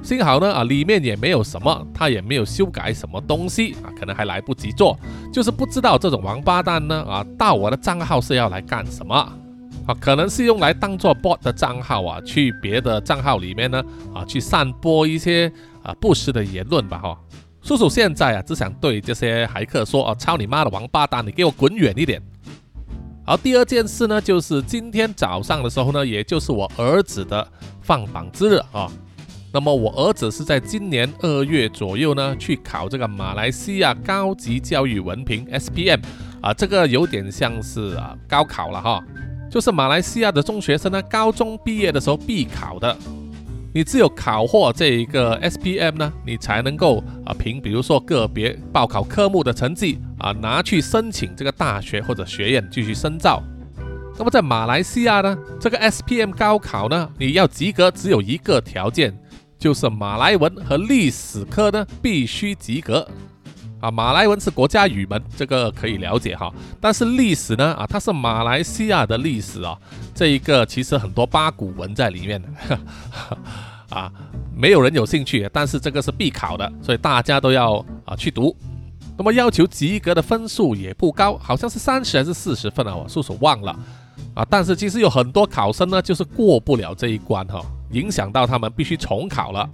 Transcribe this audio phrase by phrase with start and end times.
[0.03, 4.99] 幸好呢啊，里面也没有什么，他也没有修改什么东西啊，可能还来不及做，
[5.33, 9.95] 就是不知道这种王八蛋呢啊，盗我的账号是要来干什么啊？
[10.01, 13.83] 可能是用来当做 bot 的账号啊，去别的账号里面呢
[14.15, 15.51] 啊，去散播一些
[15.83, 17.19] 啊不实的言论吧哈。
[17.61, 22.23] 叔叔现在啊，只想对这些骇客说啊，操你妈的王八蛋，你给我滚远一点！
[23.27, 27.47] 好，第二件事呢，就是今天早上的时候呢，也就是我儿子的
[27.83, 28.91] 放榜之日啊。
[29.51, 36.01] 那么我儿子是在今年二月左右呢，去考这个马来西亚高级教育文凭 SPM
[36.43, 39.03] 啊，这个有点像是啊高考了哈，
[39.51, 42.95] 就是马来西亚的中学生呢，高中毕业的时候必考的。
[43.73, 53.43] 你只有考获这一个 SPM 呢，你才能够啊凭比如说个别报考科目的成绩啊，拿去申请这个大学或者学院继续深造。
[54.19, 59.17] 那么在马来西亚呢，这个 SPM 高考呢，你要及格只有一个条件。
[59.59, 63.07] 就是马来文和历史科呢必须及格
[63.81, 66.53] 啊，马来文是国家语文，这个可以了解哈。
[66.81, 69.77] 但是历史呢啊，它是马来西亚的历史啊，
[70.15, 72.43] 这一个其实很多八股文在里面
[73.91, 74.11] 啊，
[74.57, 78.57] 没有人有兴趣，但是这个是必考的，所以大家都要啊去读。
[79.17, 83.77] 那么要求及格的分数也不高，好像是三十还是四十分啊，我叔叔忘了
[84.35, 84.45] 啊。
[84.49, 87.61] 但是其实有很多考生呢，就是过不了这一关哈。
[87.91, 89.69] 影响到他们必须重考了。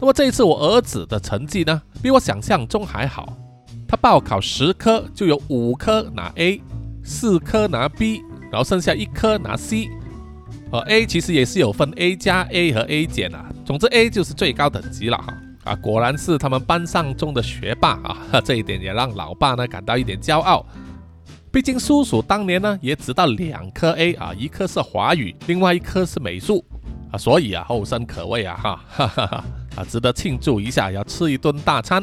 [0.00, 3.36] 那么这一次我儿子的成绩呢，比我想象中还好。
[3.86, 6.60] 他报考十科就有五科拿 A，
[7.02, 9.90] 四科拿 B，然后剩下一科拿 C。
[10.70, 13.50] 呃，A 其实也是有分 A 加 A 和 A 减啊。
[13.64, 15.34] 总之 A 就是最高等级了哈。
[15.64, 20.64] 啊，果然是他们班上中的学霸啊， 这一点也让老爸呢感到一点骄傲。
[21.52, 26.64] 毕竟叔叔当年呢也只到两科 A 啊，一科是华语，另外一科是美术。
[27.10, 29.44] 啊，所以啊，后生可畏啊，哈，哈哈哈，
[29.76, 32.02] 啊，值得庆祝一下，要吃一顿大餐。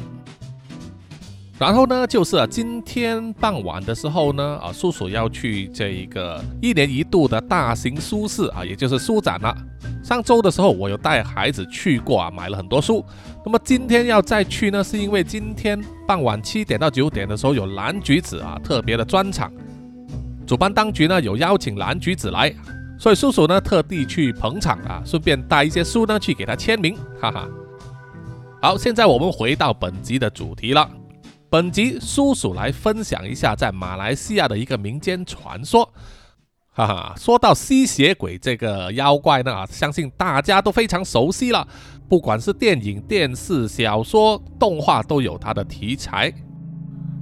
[1.59, 9.57] 然后呢，就是啊，今天傍晚的时候呢，啊，叔叔要去这一个一年一度的大型书市啊，也就是书展了。
[10.03, 13.03] 上周的时候，我有带孩子去过啊，买了很多书。
[13.43, 19.51] 那么今天要再去呢，是因为今天傍晚七点到九点的时候有蓝橘子啊特别的专场，
[20.45, 22.53] 主办当局呢有邀请蓝橘子来。
[22.99, 27.47] 所以叔叔呢特地去捧场啊，顺便带一些书呢去给他签名，哈哈。
[28.59, 30.89] 好，现在我们回到本集的主题了。
[31.49, 35.87] 本集叔叔来分享一下在马来西亚的一个民间传说，
[36.73, 37.13] 哈哈。
[37.15, 41.65] 说到吸血鬼这个妖怪呢啊，相信大家都非常熟悉了，
[42.09, 46.33] 不管是电影、电视、小说、动画都有它的题材。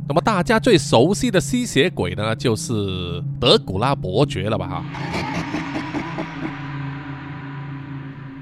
[0.08, 4.68] 那么大家最熟悉的吸血鬼呢，就是德古拉伯爵了吧？
[4.68, 4.86] 哈。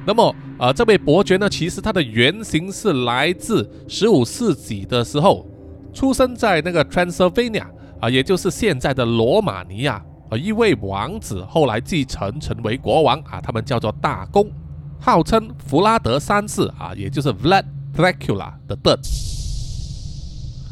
[0.05, 5.47] 那么，呃，这位伯爵呢，其实他的原型是来自十五世纪的时候，
[5.93, 7.65] 出生在那个 Transylvania
[8.01, 14.51] 啊，也就是现在的罗马尼亚啊，一位王子后来继承成为国王啊，他们叫做大公，
[14.99, 17.63] 号称弗拉德三世啊，也就是 Vlad
[17.95, 18.99] Dracula 的 d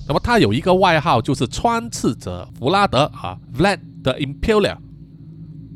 [0.07, 4.75] 那么他有一个外号，就是穿刺者弗拉德啊，Vlad the Impaler。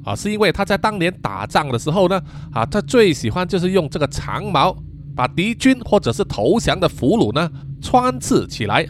[0.05, 2.21] 啊，是因为他在当年打仗的时候呢，
[2.53, 4.77] 啊，他最喜欢就是用这个长矛
[5.15, 7.49] 把敌军或者是投降的俘虏呢
[7.81, 8.85] 穿刺起来，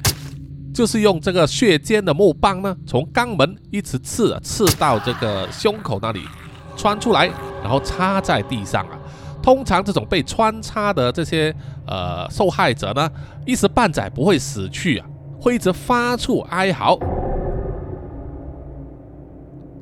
[0.74, 6.22] 就是用这个血尖的木棒呢，从肛门一直刺啊刺到这个胸口那里
[6.76, 7.28] 穿出来，
[7.64, 9.00] 然后插在地上啊。
[9.42, 13.10] 通常这种被穿插的这些呃受害者呢，
[13.46, 15.06] 一时半载不会死去啊，
[15.40, 16.98] 会一直发出哀嚎。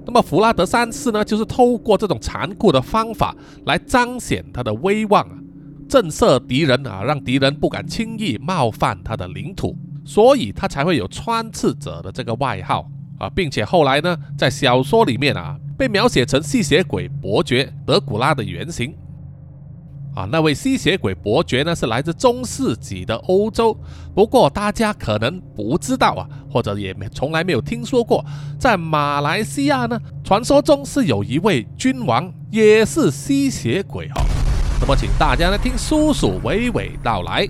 [0.05, 3.35] 那么弗拉德三世呢，就是透过这种残酷的方法
[3.65, 5.37] 来彰显他的威望啊，
[5.87, 12.89] 震慑敌人啊，让敌人不敢轻易冒犯他的领土，所以他才会有穿刺者的这个外号
[13.19, 18.93] 啊，并且后来呢，在小说里面啊，被描写成吸血鬼伯爵德古拉的原型。
[20.15, 23.75] 啊，那位吸血鬼伯爵呢，是来自中世纪的欧洲。
[24.13, 28.23] 不过大家可能不知道啊，或者也没从来没有听说过，
[28.59, 34.23] 在马来西亚呢，传说中是有一位君王也是吸血鬼哈。
[34.79, 37.47] 那么，请大家呢听叔叔娓娓道来。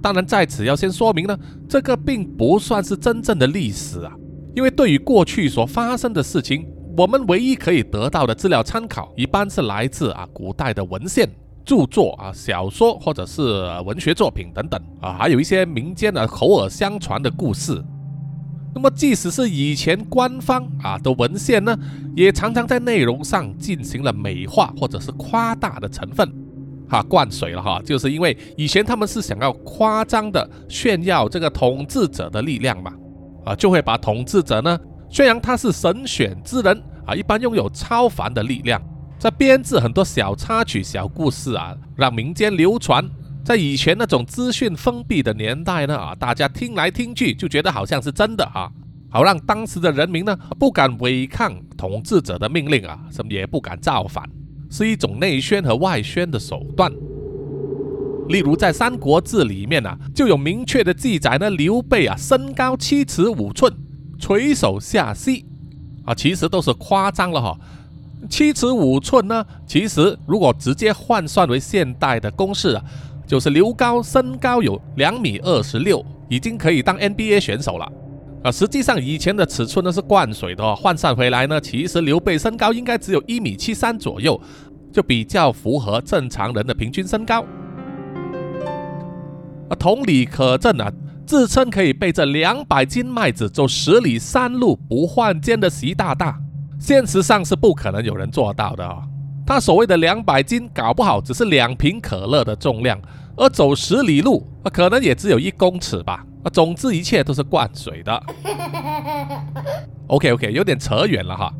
[0.00, 1.38] 当然，在此要先说明呢，
[1.68, 4.12] 这个并不算是真正的历史啊，
[4.54, 6.66] 因为对于过去所发生的事情。
[6.96, 11.28] 我们唯一可以得到的资料参考，一般是来自啊古代的文献、
[11.62, 13.42] 著作啊小说或者是
[13.84, 17.84] 文学作品等等啊，还有一些民间的口耳相传的故事。
[18.74, 21.78] 那么，即使是以前官方啊的文献呢，
[22.14, 26.26] 也常常在内容上进行了美化或者是夸大的成分，
[26.88, 32.94] 哈灌水了哈，就是因为以前他们是想要夸张的炫耀这个统治者的力量嘛，
[33.44, 34.80] 啊就会把统治者呢。
[35.16, 38.78] 宣扬他是神选之人啊，一般拥有超凡的力量，
[39.18, 43.02] 在编制很多小插曲、小故事啊，让民间流传。
[43.42, 48.70] 在以前那种资讯封闭的年代呢啊，大家听来听去就觉得好像是真的啊，
[49.08, 54.22] 好让当时的人民呢不敢违抗统治者的命令啊，什么也不敢造反，
[54.70, 56.92] 是一种内宣和外宣的手段。
[58.28, 63.72] 例如在《三国志》里面啊，就有明确的记载呢，刘备啊身高七尺五寸。
[64.18, 65.44] 垂手下膝
[66.04, 67.56] 啊，其实都是夸张了哈。
[68.30, 72.82] 七尺五寸呢，其实如果直接换算为现代的公式啊，
[73.26, 77.92] 就是刘高身高有两米二十六，已经可以当 NBA 选手了
[78.42, 78.50] 啊。
[78.50, 84.40] 实际上以前的尺寸呢是灌水的，哦换算回来呢，其实刘备身高应该只有一米七三左右，
[84.92, 87.42] 就比较符合正常人的平均身高。
[89.68, 90.90] 啊，同理可证啊。
[91.26, 96.38] 自称可以背着两百斤麦子走十里山路不换肩的习大大，
[96.78, 99.02] 现实上是不可能有人做到的啊！
[99.44, 103.00] 他所谓的两百斤，搞不好只是两瓶可乐的重量，
[103.36, 106.24] 而走十里路，可能也只有一公尺吧。
[106.44, 108.22] 啊，总之一切都是灌水的。
[110.06, 111.52] OK OK，有点扯远了哈。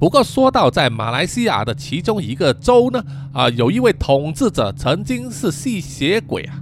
[0.00, 3.00] 不过说到在马来西亚的其中一个州呢，
[3.32, 6.60] 啊，有一位统治者曾经是吸血鬼啊。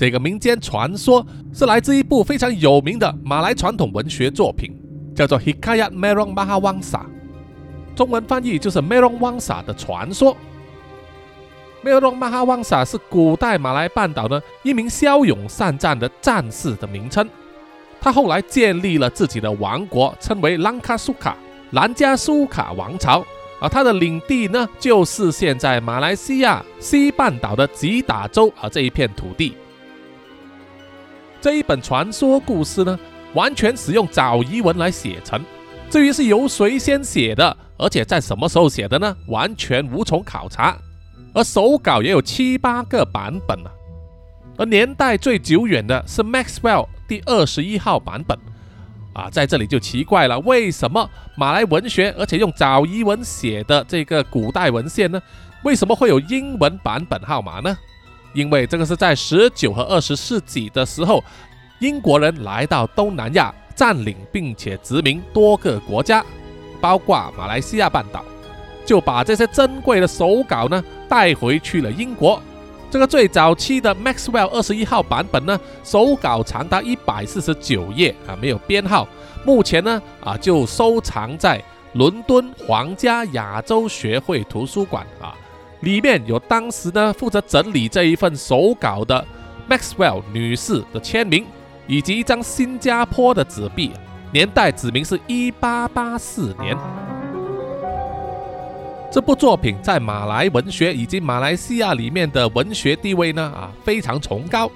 [0.00, 4.74] 这个民间传说是来自一部非常有名的马来传统文学作品，
[5.14, 6.82] 叫做《Hikayat Merong Mahawangsa》，
[7.94, 10.34] 中文翻译就是 Merong Wangsa 的传说。
[11.84, 17.28] Merong Mahawansa 是古代马来半岛呢一名骁勇善战的战士的名称。
[18.00, 21.34] 他后来建立了自己的王国，称为 Langkasuka
[21.72, 23.22] 兰加苏卡王朝，
[23.60, 29.54] 而他的领地呢就是现在马来西亚西半岛的吉打州啊这一片土地。
[31.40, 32.98] 这一本传说故事呢，
[33.32, 35.40] 完全使用早遗文来写成。
[35.88, 39.16] 至于是由谁先写的，而且在什么时候写的呢？
[39.26, 40.76] 完全无从考察。
[41.32, 43.70] 而手稿也有七八个版本啊。
[44.58, 48.36] 而年代最久远的是 Maxwell 第二十一号版本
[49.14, 55.20] 啊，在这里就奇怪了，为什么马来文学，而且用早遗文写的这个古代文献呢？
[55.62, 57.76] 为什么会有英文版本号码呢？
[58.32, 61.22] 因为这个是在十九和二十世纪的时候，
[61.80, 66.24] 英国人来到东南亚，占领并且殖民多个国家，
[66.80, 68.24] 包括马来西亚半岛，
[68.84, 72.40] 就把这些珍贵的手稿呢带回去了英国。
[72.90, 79.06] 这个最早期的 Maxwell 二十一号版本呢，手稿长达一百四十九页啊，没有编号。
[79.44, 85.34] 目前呢啊，就收藏在伦敦皇家亚洲学会图书馆啊。
[85.80, 89.24] 里面有当时呢负责整理这一份手稿的
[89.68, 91.46] Maxwell 女士的签名，
[91.86, 93.92] 以及一张新加坡的纸币，
[94.32, 96.76] 年代指明是一八八四年。
[99.10, 104.70] 这部作品在马来文学以及马来西亚里面的文学地位呢啊非常崇高。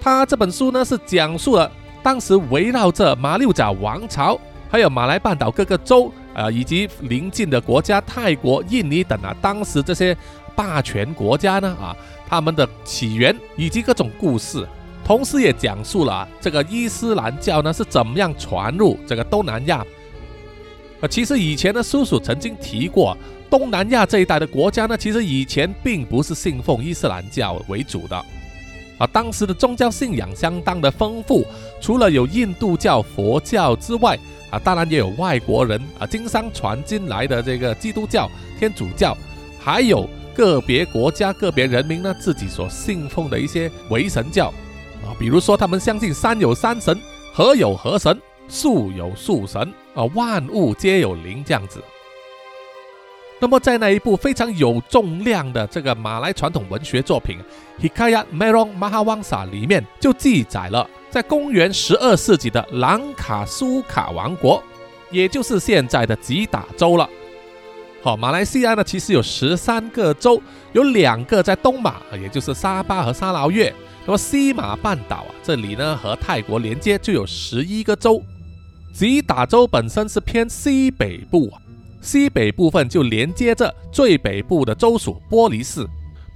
[0.00, 1.70] 它这本书呢是讲述了
[2.02, 10.14] 当时围绕着马六甲王朝，还有马来半岛各个州啊以及邻近的国家泰国、印尼等啊当时这些。
[10.54, 11.96] 霸权国家呢啊，
[12.28, 14.66] 他们的起源以及各种故事，
[15.04, 19.84] 同时也讲述了这个伊斯兰教呢是怎么样传入这个东南亚。
[21.00, 23.16] 呃，其实以前呢叔叔曾经提过，
[23.50, 28.16] 东南亚这一带的国家呢，其实以前并不是信奉伊斯兰教为主的。
[28.98, 31.44] 啊，当时的宗教信仰相当的丰富，
[31.80, 34.16] 除了有印度教、佛教之外，
[34.48, 38.30] 啊，当然也有外国人啊经商传进来的这个基督教、
[38.60, 39.16] 天主教，
[39.58, 44.48] 还有个别国家、个别人民呢自己所信奉的一些唯神教，
[45.04, 46.98] 啊，比如说他们相信山有山神，
[47.32, 49.60] 河有河神，树有树神，
[49.94, 51.82] 啊，万物皆有灵这样子。
[53.38, 57.38] 那么，在那一部非常有重量的这个马来传统文学作品
[57.84, 64.62] 《Hikaya Merong Mahawangsa》里面，就记载了在公元十二世纪的兰卡苏卡王国，
[65.10, 67.10] 也就是现在的吉打州了。
[68.04, 70.42] 好，马来西亚呢，其实有十三个州，
[70.72, 73.72] 有两个在东马，也就是沙巴和沙劳越。
[74.04, 78.20] 那么西马半岛啊，这里呢和泰国连接，就有十一个州。
[78.92, 81.62] 吉打州本身是偏西北部啊。
[82.00, 85.86] 西北部分就连接着最北部的州属波黎市，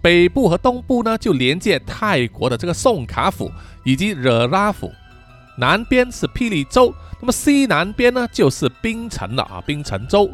[0.00, 3.50] 北部和东部呢就连接泰国的这个宋卡府
[3.82, 4.92] 以及惹拉府，
[5.58, 10.30] 南边是霹雳州，那么西南边呢就是槟城了啊，槟城州。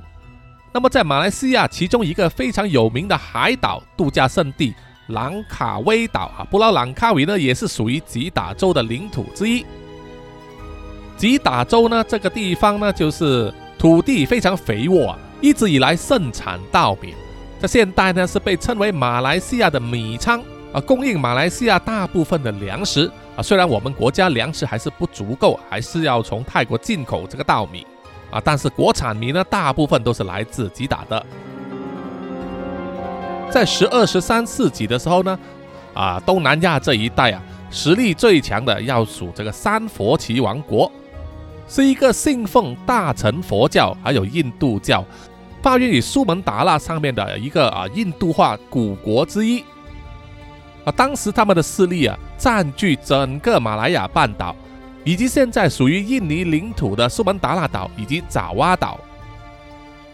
[0.73, 4.75] 那么在马来西亚其中一个非常有名的海岛度假胜地
[5.09, 9.65] 兰卡威岛啊，布劳兰卡威呢也是属于吉打州的领土之一。
[11.17, 13.53] 吉打州呢这个地方呢就是。
[13.79, 17.13] 土地非常肥沃，一直以来盛产稻米，
[17.59, 20.41] 在现代呢是被称为马来西亚的米仓
[20.73, 23.43] 啊，供应马来西亚大部分的粮食啊。
[23.43, 27.85] 虽然我们国家粮食还是不足够，还是要从泰国进口这个稻米
[28.33, 31.25] 啊，但是国产米呢大部分都是来自吉打的。
[33.51, 35.39] 在十二十三世纪的时候呢，
[35.95, 40.91] 啊，东南亚这一带啊，实力最强的要数这个三佛齐王国。
[41.69, 45.05] 是一个信奉大乘佛教，还有印度教，
[45.63, 49.61] 发源于苏门答腊上面的一个啊印度化古国之一。
[50.85, 54.55] 啊，当时他们的势力啊占据整个马来亚半岛，
[55.05, 59.01] 以及现在属于印尼领土的苏门答腊岛以及爪哇岛。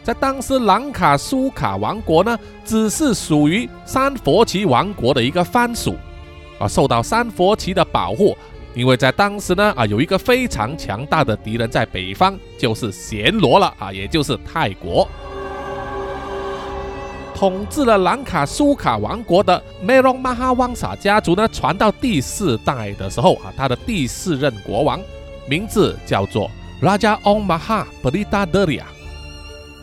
[0.02, 5.96] 在当时，兰卡苏卡王国呢，只是属于三佛齐王国的一个藩属，
[6.58, 8.36] 啊，受到三佛齐的保护。
[8.74, 15.06] 因为在当时呢，啊，有一个非常强大的敌人在北方，就是暹罗了啊，也就是泰国。
[17.38, 25.00] 统治了兰卡苏卡王国的梅隆马哈旺萨家族呢，传到第四代的时候啊，他的第四任国王
[25.48, 26.50] 名字叫做
[26.82, 28.82] Raja Ong Maha Pelita Deria。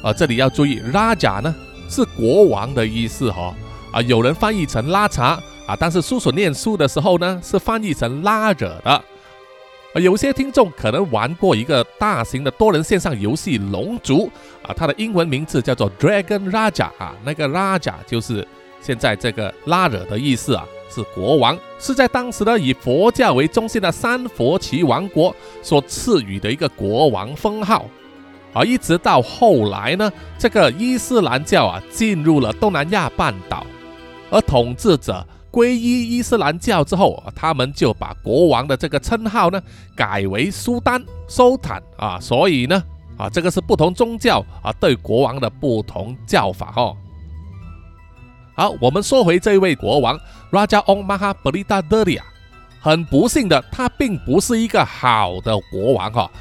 [0.03, 1.55] 啊，这里要注意，Raja 呢
[1.89, 3.55] 是国王的意思哈，
[3.93, 5.41] 啊，有人翻译成拉茶。
[5.65, 8.91] 啊，但是叔叔念书的时候呢，是翻译成拉惹的。
[8.91, 9.01] 啊，
[9.95, 14.25] 有些听众可能玩过一个大型的多人线上游戏《龙族》
[14.65, 18.47] 啊，它的英文名字叫做 Dragon Raja 啊，那个 Raja 就是
[18.81, 27.85] 现在这个拉惹的意思啊，是国王，是在当时呢以佛教为中心的三佛齐王国所赐予的一个国王封号。
[28.53, 33.65] 啊，一直到后来呢，这个伊斯兰教啊进入了东南亚半岛，
[34.29, 35.25] 而统治者。
[35.51, 39.61] 皈依伊斯兰教之后，他们就把国王的这个称号呢
[39.95, 42.83] 改为苏丹、苏坦啊，所以呢
[43.17, 46.95] 啊，这个是不同宗教啊对国王的不同叫法哦。
[48.55, 50.19] 好，我们说回这位国王
[50.51, 52.21] Raja Ong Maha Pelita Deria，
[52.79, 56.31] 很不幸的，他并不是一个好的国王哈，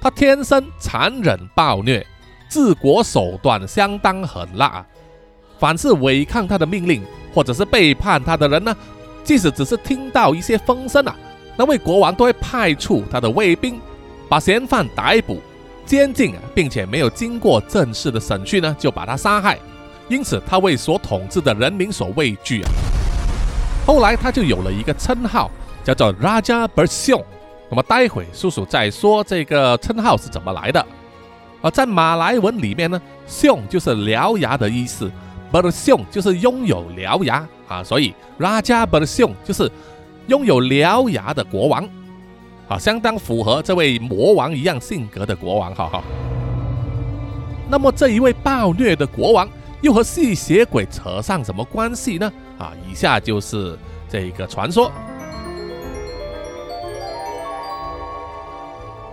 [0.00, 2.06] 他天生残忍暴虐，
[2.48, 4.86] 治国手段相当狠辣，啊
[5.58, 7.02] 凡是违抗他的命令。
[7.32, 8.76] 或者是背叛他的人呢？
[9.22, 11.14] 即使只是听到一些风声啊，
[11.56, 13.80] 那位国王都会派出他的卫兵，
[14.28, 15.40] 把嫌犯逮捕、
[15.90, 19.58] 监禁，并且没有经过正式的审讯呢，就把他杀害。
[20.08, 22.70] 因此，他为所统治的人民所畏惧啊。
[23.84, 25.50] 后来，他就有了一个称号，
[25.82, 27.24] 叫做 Raja b e r s i n。
[27.68, 30.86] 那么，待会叔叔再说这个称号是怎么来的。
[31.60, 35.10] 而在马来文里面呢，“siong” 就是獠牙的意思。
[35.50, 39.68] ，Ber Sion 就是拥有獠牙啊，所以 Raja b e r s i n 就是
[40.28, 41.84] 拥有獠牙的国王
[42.70, 46.04] 啊，相当符合这位魔王一样性格的国王，哈哈。
[47.68, 49.48] 那么这一位暴虐的国王
[49.80, 52.32] 又和吸血鬼扯上什么关系呢？
[52.58, 53.76] 啊，以下就是
[54.08, 54.92] 这个传说。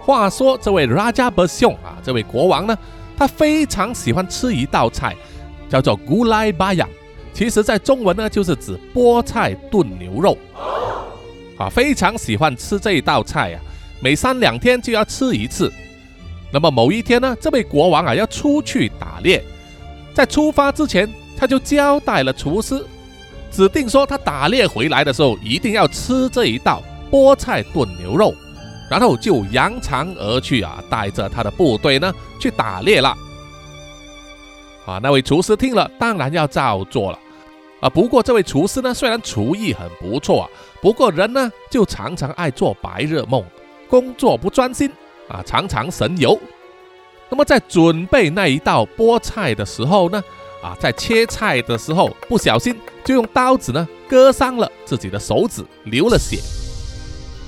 [0.02, 2.78] 话说这位 Raja Bersiong 啊，这位国王呢，
[3.18, 5.16] 他非常喜欢吃一道菜。
[5.68, 6.88] 叫做 Gulai Bayam，
[7.34, 10.38] 其实在中文呢就是指菠菜炖牛肉。
[11.58, 13.62] 啊，非常喜欢吃这一道菜啊，
[14.00, 15.72] 每三两天就要吃一次。
[16.52, 19.44] 那么某一天呢，这位国王啊要出去打猎，
[20.14, 22.86] 在出发之前，他就交代了厨师，
[23.52, 28.34] 指定说他打猎回来的时候一定要吃这一道菠菜炖牛肉，
[28.90, 33.18] 然后就扬长而去啊，带着他的部队呢去打猎了。
[34.86, 37.20] 啊，那位厨师听了，当然要照做了。
[37.82, 40.50] 啊，不过这位厨师呢，虽然厨艺很不错啊，
[40.82, 43.44] 不过人呢就常常爱做白日梦，
[43.90, 44.92] 工作不专心
[45.28, 46.40] 啊，常常神游。
[47.30, 50.24] 那么在准备那一道菠菜的时候呢，
[50.64, 56.38] 啊，在切菜的时候不小心就用刀子呢割伤了自己的手指，流了血。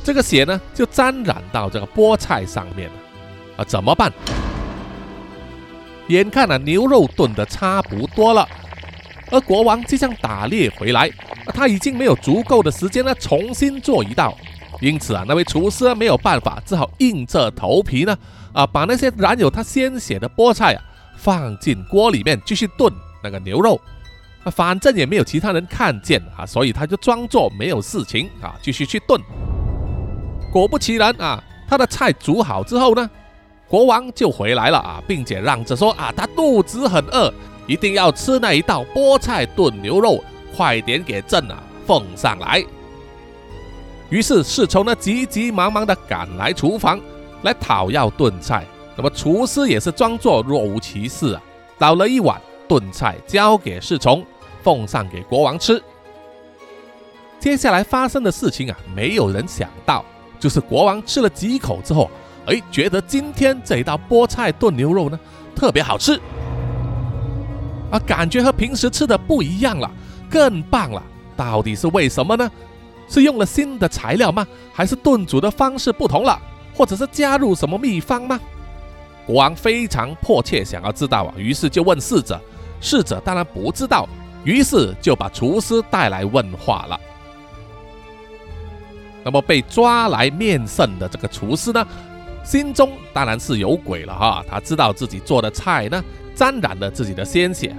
[0.03, 2.95] 这个血呢就沾染到这个菠菜上面了。
[3.57, 4.11] 啊，怎么办？
[6.07, 8.47] 眼看啊，牛肉炖的差不多了，
[9.31, 11.09] 而国王即将打猎回来，
[11.47, 14.35] 他已经没有足够的时间呢，重新做一道。
[14.81, 18.17] 因此啊，那位厨师没有办法，只好硬着头皮呢，
[18.53, 20.81] 啊，把那些染有他鲜血的菠菜啊，
[21.17, 22.91] 放进锅里面继续炖
[23.23, 23.79] 那个牛肉。
[24.43, 29.21] 啊，反正也没有其他人看见啊，所以他就装作没有事情啊，继续去炖。
[30.51, 33.09] 果不其然啊，他的菜煮好之后呢。
[33.67, 37.31] 国王就回来了啊，并且嚷着说啊，他肚子很饿，
[37.69, 40.23] 一定要吃那一道菠菜炖牛肉，
[40.57, 42.65] 快点给朕啊奉上来。
[44.09, 46.99] 于是侍从呢急急忙忙的赶来厨房
[47.43, 48.65] 来讨要炖菜，
[48.97, 51.41] 那么厨师也是装作若无其事啊，
[51.77, 54.25] 倒了一碗炖菜交给侍从，
[54.63, 55.79] 奉上给国王吃。
[57.39, 60.03] 接下来发生的事情啊，没有人想到，
[60.39, 62.09] 就是国王吃了几口之后。
[62.47, 65.19] 哎，觉得今天这一道菠菜炖牛肉呢
[65.55, 66.19] 特别好吃，
[67.91, 69.89] 啊，感觉和平时吃的不一样了，
[70.29, 71.01] 更棒了。
[71.35, 72.49] 到底是为什么呢？
[73.07, 74.45] 是用了新的材料吗？
[74.73, 76.39] 还是炖煮的方式不同了？
[76.75, 78.39] 或者是加入什么秘方吗？
[79.25, 82.39] 国王非常迫切想要知道啊，于是就问侍者。
[82.81, 84.07] 侍者当然不知道，
[84.43, 86.99] 于是就把厨师带来问话了。
[89.23, 91.85] 那么被抓来面圣的这个厨师呢？
[92.43, 96.03] 心中当然是有鬼了哈，他知道自己做的菜呢
[96.39, 97.75] 沾染了自己的鲜血，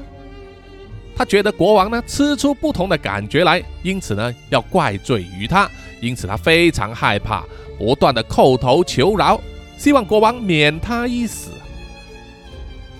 [1.16, 5.66] 他觉得国王呢吃出不同的感觉来，因此呢要怪罪于他，
[6.02, 7.42] 因此他非常害怕，
[7.78, 9.40] 不断的叩头求饶，
[9.78, 11.52] 希望国王免他一死。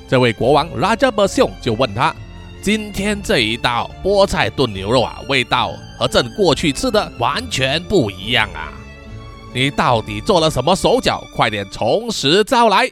[0.08, 2.16] 这位国王拉加伯雄就问他
[2.64, 8.72] ：“今天这一道菠菜炖牛肉啊，味道和朕过去吃的完全不一样啊。”
[9.52, 11.22] 你到底做了什么手脚？
[11.36, 12.90] 快点从实招来！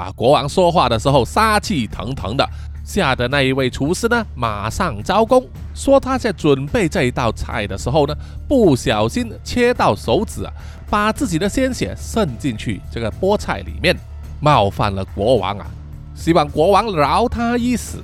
[0.00, 2.48] 啊，国王说话的时候杀气腾腾的，
[2.82, 8.14] 吓得那一位厨师呢，马上招供，说他在准备这一道菜的时候呢，
[8.48, 10.52] 不小心切到手指啊，
[10.88, 13.94] 把自己的鲜血渗进去这个菠菜里面，
[14.40, 15.66] 冒犯了国王啊，
[16.14, 18.02] 希望国王饶他一死。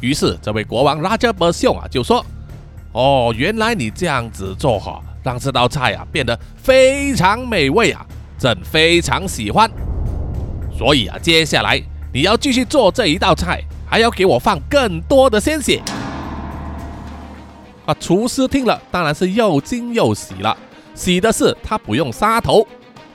[0.00, 2.24] 于是这位国王拉加伯秀啊就说
[2.92, 8.04] ：“哦，原来你这样子做哈。”让这道菜啊变得非常美味啊，
[8.36, 9.70] 朕非常喜欢。
[10.82, 11.80] 所以啊，接下来
[12.12, 15.80] 你要继续做这一道菜，还要给我放更多的鲜血。
[17.86, 20.58] 啊，厨师听了当然是又惊又喜了。
[20.92, 22.66] 喜的是他不用杀头，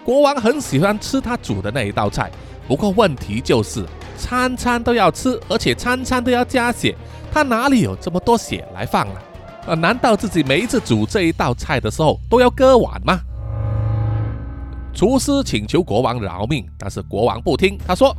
[0.05, 2.31] 国王很喜欢吃他煮的那一道菜。
[2.69, 3.85] 不过问题就是
[4.17, 6.95] 餐餐都要吃，而且餐餐都要加血，
[7.33, 9.21] 他哪里有这么多血来放啊？
[9.67, 9.73] 啊！
[9.75, 13.19] 难道自己每一次煮这一道菜的时候都要割腕吗？
[14.97, 17.77] 厨师请求国王饶命，但是国王不听。
[17.85, 18.17] 他说：“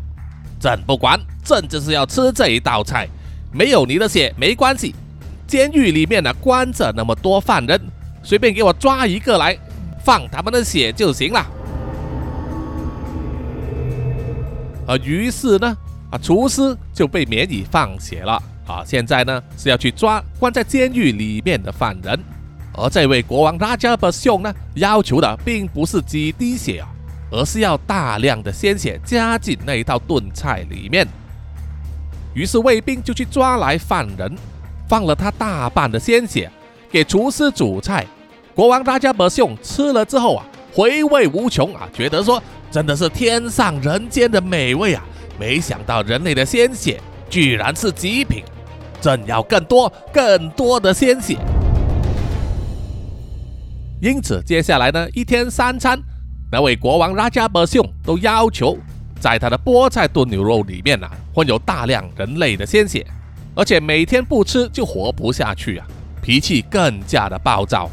[0.63, 3.09] 朕不管，朕就是要吃这一道菜，
[3.51, 4.95] 没有你的血没关系。
[5.45, 7.81] 监狱里面呢关着那么多犯人，
[8.23, 9.59] 随便给我抓一个来，
[10.05, 11.41] 放他们的血就行了。”
[14.87, 15.77] 啊，于是呢，
[16.13, 18.41] 啊，厨师就被免以放血了。
[18.69, 22.17] 啊，现在呢是要去抓关在监狱里面的犯人，
[22.79, 26.89] 而这位国王拉加伯雄呢要求的并不是几滴血啊，
[27.31, 31.07] 而是要大量的鲜血加进那一道炖菜里面。
[32.35, 34.37] 于是卫兵就去抓来犯人，
[34.89, 36.51] 放了他大半的鲜血
[36.91, 38.07] 给厨师煮菜。
[38.55, 45.05] 国王拉加伯雄吃了之后啊，回味无穷啊，觉得说真的是天上人间的美味啊！
[45.39, 48.43] 没想到人类的鲜血居然是极品。
[49.01, 51.37] 朕要更多、更多的鲜血，
[54.01, 56.01] 因此接下来呢，一天三餐，
[56.53, 58.79] 那位国王拉加伯雄都要求
[59.19, 63.05] 在他的菠菜炖牛肉里面呢，混有大量人类的鲜血，
[63.57, 65.87] 而且每天不吃就活不下去啊！
[66.23, 67.91] 脾气更加的暴躁。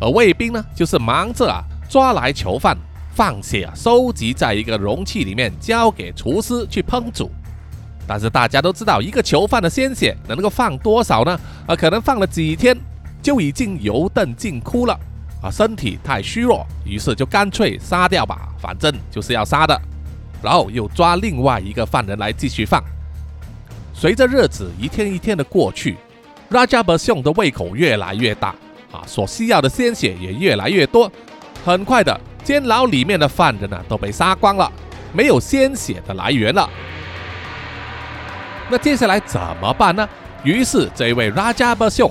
[0.00, 2.74] 而卫兵呢，就是忙着啊抓来囚犯，
[3.14, 7.30] 放血啊，收集在一个容器里面，交给厨师去烹煮。
[8.06, 11.38] 但是大家都知道，一个囚犯的鲜血能够放多少呢？
[11.66, 12.74] 啊，可能放了几天
[13.22, 14.98] 就已经油灯尽枯了
[15.42, 19.80] 啊，身体太虚弱，于是就干脆杀掉吧，反正就是要杀的。
[20.42, 22.82] 然后又抓另外一个犯人来继续放。
[23.92, 25.96] 随着日子一天一天的过去，
[26.50, 28.54] 拉加伯兄的胃口越来越大
[28.92, 31.10] 啊，所需要的鲜血也越来越多。
[31.64, 34.72] 很快的，监牢里面的犯人呢都被杀光了，
[35.12, 36.70] 没有鲜血的来源了。
[38.70, 40.08] 那接下来怎么办呢？
[40.44, 42.08] 于是这位拉加伯兄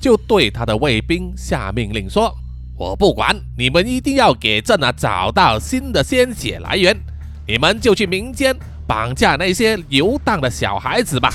[0.00, 2.34] 就对他的卫兵下命令说
[2.74, 6.98] ：“我不管，你们一定要给朕啊找到新的鲜血来源，
[7.46, 11.30] 你们就去民间绑架那些游荡的小孩子吧。”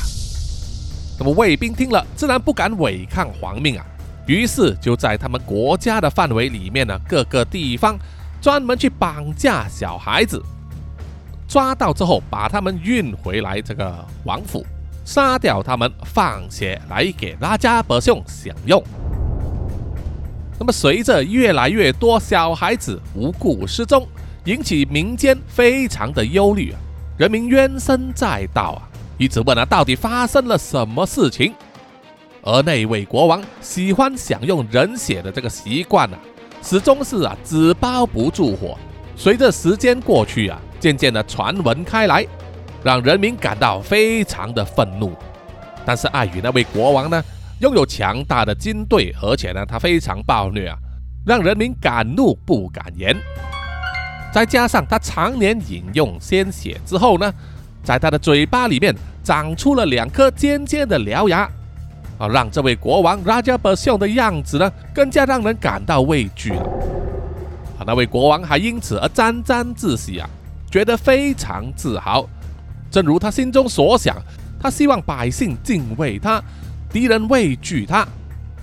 [1.17, 3.85] 那么卫兵听了，自然不敢违抗皇命啊，
[4.25, 7.97] 于是就在他们国家的范围里面呢，各个地方
[8.41, 10.43] 专门去绑架小孩子。
[11.47, 14.65] 抓到之后，把他们运回来这个王府，
[15.05, 18.83] 杀掉他们，放血来给拉加伯兄享用。
[20.59, 24.07] 那么，随着越来越多小孩子无故失踪，
[24.45, 26.79] 引起民间非常的忧虑啊，
[27.17, 31.53] 人民怨声载道啊，一直问啊，到底发生了什么事情？
[32.41, 36.17] 而那位国王喜欢享用人血的这个习惯呢，
[36.63, 38.77] 始终是啊纸包不住火。
[39.15, 40.59] 随着时间过去啊。
[40.77, 42.23] 渐渐的传闻开来，
[42.85, 45.11] 让人民感到非常的愤怒。
[45.83, 47.19] 但是碍于那位国王呢，
[47.59, 50.77] 拥有强大的军队，而且呢他非常暴虐啊，
[51.25, 53.17] 让人民敢怒不敢言。
[54.31, 57.33] 再加上他常年饮用鲜血之后呢，
[57.83, 58.93] 在他的嘴巴里面
[59.23, 61.49] 长出了两颗尖尖的獠牙，
[62.19, 66.61] 啊，让这位国王拉加伯秀的样子呢更加让人感到畏惧了。
[67.79, 70.29] 啊，那位国王还因此而沾沾自喜啊。
[70.69, 72.27] 觉得非常自豪，
[72.95, 74.15] 正如他心中所想，
[74.57, 76.41] 他希望百姓敬畏他，
[76.89, 78.07] 敌人畏惧他。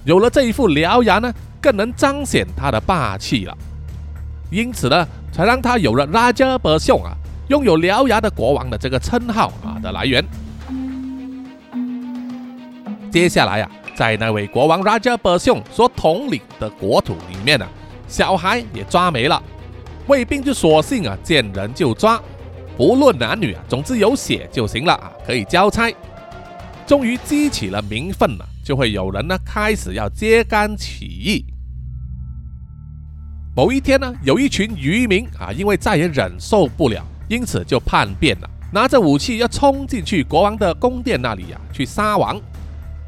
[0.07, 3.55] 有了这一副獠牙呢，更能彰显他的霸气了。
[4.51, 7.13] 因此呢，才让他有了拉加伯兄啊，
[7.49, 10.25] 拥有獠牙的国王的这个称号啊的来源。
[13.11, 17.69] 接下来啊，在那位国王拉加伯兄所统领的国土里面呢，
[18.09, 19.43] 小孩也抓没了。
[20.07, 22.19] 卫兵就索性啊，见人就抓，
[22.77, 25.93] 不论男女啊，总之有血就行了啊，可以交差。
[26.87, 31.45] 终于激起了民愤了，就会有人呢开始要揭竿起义。
[33.55, 42.41] 某一天呢，有一群渔民啊，因为再也忍受不了，因此就叛变了，拿着武器要冲进去国王的宫殿那里呀，去杀王。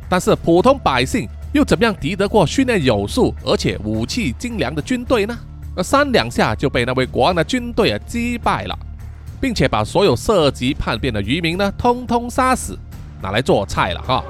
[0.08, 5.36] 但是普通百姓又怎么样敌得过训练有素而且武器精良的军队呢？
[5.74, 8.78] 而三两下就被那位国王的军队啊击败了，
[9.44, 12.78] 并且把所有涉及叛变的渔民呢，通通杀死，
[13.20, 14.24] 拿来做菜了哈。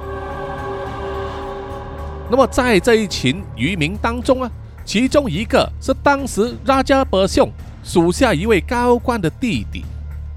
[2.28, 4.50] 那么在这一群渔民当中啊，
[4.84, 7.48] 其中一个是当时拉加伯兄
[7.84, 9.84] 属下一位高官的弟弟，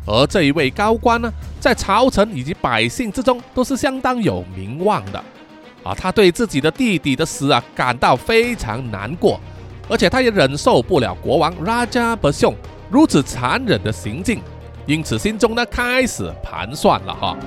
[0.05, 5.17] 而这一位高官呢，在朝臣以及百姓之中都是相当有名望的
[5.81, 5.95] 啊。
[5.95, 9.39] 他对自己的弟弟的死啊，感到非常难过。
[9.89, 12.53] 而且他也忍受不了国王拉加伯兄
[12.91, 14.39] 如此残忍的行径，
[14.87, 17.37] 因此心中呢开始盘算了哈。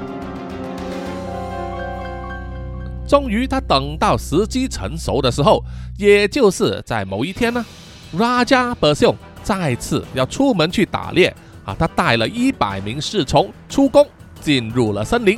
[3.09, 5.64] 终于，他等到时机成熟的时候，
[5.98, 7.66] 也就是在某一天呢，
[8.12, 14.07] 拉加伯兄再次要出门去打猎啊，他带了一百名侍从出宫，
[14.40, 15.37] 进入了森林。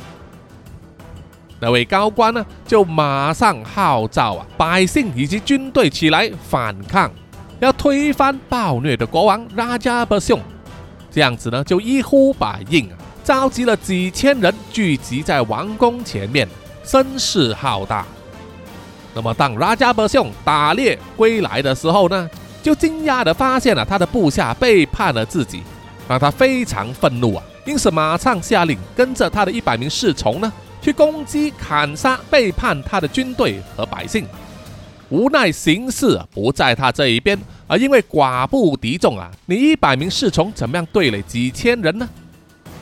[1.59, 7.09] 那位高官呢，就马上号召啊百姓以及军队起来反抗，
[7.59, 10.39] 要推翻暴虐的国王拉加伯兄。
[11.13, 16.47] 这样子呢，就一呼百应啊，召集了几千人聚集在王宫前面，
[16.83, 18.05] 声势浩大。
[19.13, 22.27] 那么，当拉加伯兄打猎归来的时候呢，
[22.63, 25.61] 就惊讶的发现了他的部下背叛了自己，
[26.09, 30.51] 让他非常愤怒啊，因此马上下令跟着他的一百名侍从呢。
[30.81, 34.27] 去攻击、砍杀背叛他的军队和百姓，
[35.07, 42.07] 无奈形势不在他这一边，而因为寡不敌众啊，你一百名侍从怎么样对垒几千人呢？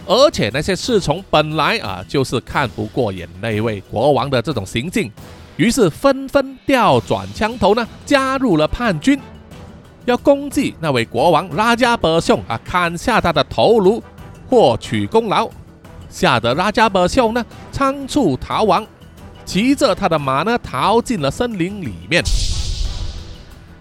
[0.07, 5.11] 而且那些侍从本来啊就是看不过眼那位国王的这种行径，
[5.55, 9.19] 于是纷纷调转枪头呢，加入了叛军，
[10.05, 14.03] 要攻击那位国王拉加伯兄啊，砍下他的头颅，
[14.49, 15.47] 获取功劳。
[16.09, 18.85] 吓得拉加伯兄呢仓促逃亡，
[19.45, 22.21] 骑着他的马呢逃进了森林里面。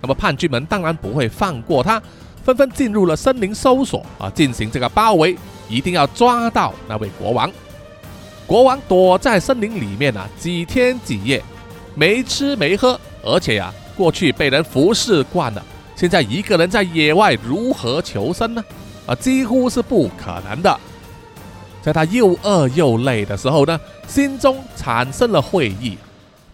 [0.00, 2.00] 那么叛军们当然不会放过他，
[2.44, 5.36] 纷纷进入了森林搜索啊，进行这个包围，
[5.68, 7.50] 一定要抓到那位国王。
[8.46, 11.42] 国王躲在森林里面啊，几天几夜
[11.94, 18.64] 没吃没喝，而且呀，过去被人服侍惯了，现在一个人在野外如何求生呢？
[19.06, 20.80] 啊，几乎是不可能的。
[21.82, 25.96] 在他又饿又累的时候呢，心中产生了悔意。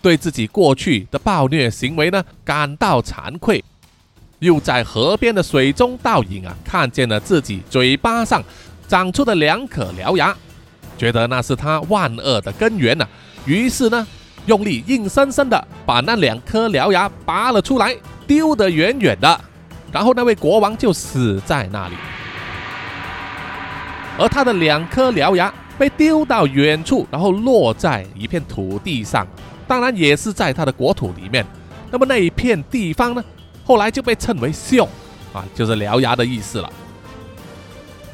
[0.06, 3.64] 对自己过去的暴虐行为呢感到惭愧，
[4.38, 8.40] 又在河边的水中倒影啊，看见了自己嘴巴上
[8.86, 10.32] 长出的两颗獠牙，
[10.96, 13.04] 觉得那是他万恶的根源呢。
[13.46, 14.06] 于是呢，
[14.46, 17.92] 用力硬生生的把那两颗獠牙拔了出来，
[18.28, 19.40] 丢得远远的，
[19.90, 21.96] 然后那位国王就死在那里，
[24.16, 29.26] 而他的两颗獠牙被丢到远处，然后落在一片土地上。
[29.66, 31.44] 当然也是在他的国土里面，
[31.90, 33.24] 那么那一片地方呢，
[33.64, 34.88] 后来就被称为“宋”，
[35.32, 36.72] 啊，就是獠牙的意思了。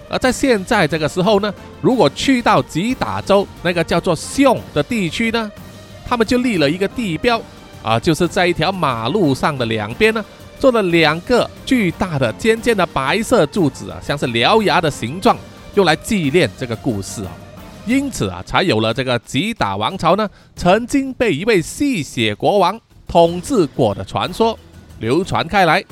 [0.09, 5.51] 而在现在这个时候呢，如果去到吉打州那个叫做“宋”的地区呢，
[6.07, 7.41] 他们就立了一个地标，
[7.83, 10.25] 啊，就是在一条马路上的两边呢，
[10.59, 15.37] 做了两个巨大的尖尖的白色柱子啊，像是獠牙的形状，
[15.75, 17.33] 用来纪念这个故事啊。
[17.85, 24.57] 因此啊，才有了这个吉打王朝呢，曾经被一位吸血国王统治过的传说
[25.01, 25.83] 流传开来。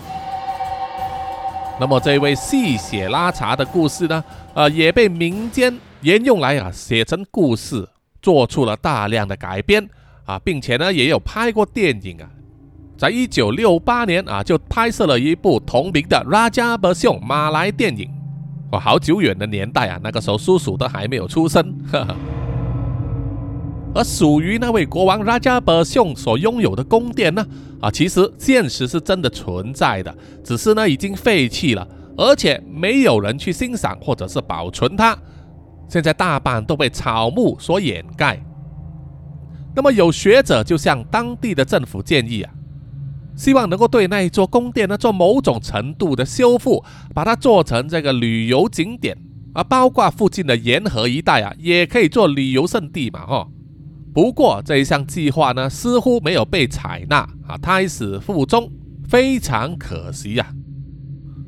[1.80, 4.22] 那么这位吸血拉茶的故事呢，
[4.54, 7.88] 呃，也被民间沿用来啊写成故事，
[8.22, 9.88] 做出了大量的改编
[10.26, 12.28] 啊，并且呢也有拍过电影啊，
[12.96, 18.19] 在一九六八年啊就拍摄了一部同名的《拉加伯逊》马来电影。
[18.72, 19.98] 哇，好久远的年代啊！
[20.02, 21.74] 那个时候叔叔都还没有出生。
[21.90, 22.16] 呵呵
[23.92, 27.44] 而属于那位国王拉加伯逊所拥有的宫殿呢？
[27.80, 31.84] 啊，其实现实是真的存在的，只是呢已经废弃了，
[32.16, 35.18] 而且没有人去欣赏或者是保存它。
[35.88, 38.40] 现在大半都被草木所掩盖。
[39.74, 42.52] 那么有学者就向当地的政府建议啊。
[43.36, 49.16] 希望能够对那一座宫殿呢做某种程度的修复，把它做成这个旅游景点
[49.54, 53.48] 啊，包括附近的沿河一带啊，也可以做旅游胜地嘛，哈。
[54.12, 58.70] 不过这一项计划呢，似乎没有被采纳啊，胎死腹中，
[59.08, 60.52] 非常可惜呀。